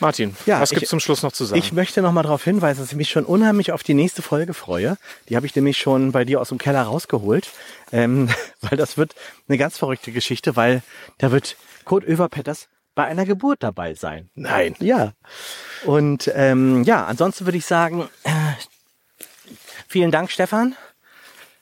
[0.00, 1.58] Martin, ja, was gibt's zum Schluss noch zu sagen?
[1.58, 4.54] Ich möchte noch mal darauf hinweisen, dass ich mich schon unheimlich auf die nächste Folge
[4.54, 4.96] freue.
[5.28, 7.50] Die habe ich nämlich schon bei dir aus dem Keller rausgeholt,
[7.92, 8.28] ähm,
[8.62, 9.14] weil das wird
[9.48, 10.82] eine ganz verrückte Geschichte, weil
[11.18, 14.30] da wird Kurt Överpetters bei einer Geburt dabei sein.
[14.34, 14.74] Nein.
[14.78, 15.12] Ja.
[15.84, 18.30] Und ähm, ja, ansonsten würde ich sagen, äh,
[19.88, 20.76] vielen Dank, Stefan.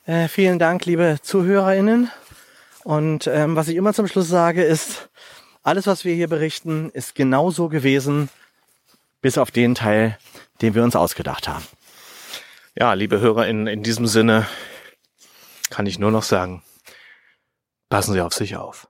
[0.05, 2.11] Äh, vielen Dank, liebe ZuhörerInnen.
[2.83, 5.09] Und ähm, was ich immer zum Schluss sage, ist,
[5.61, 8.29] alles, was wir hier berichten, ist genauso gewesen,
[9.21, 10.17] bis auf den Teil,
[10.61, 11.65] den wir uns ausgedacht haben.
[12.75, 14.47] Ja, liebe HörerInnen, in diesem Sinne
[15.69, 16.63] kann ich nur noch sagen,
[17.89, 18.87] passen Sie auf sich auf.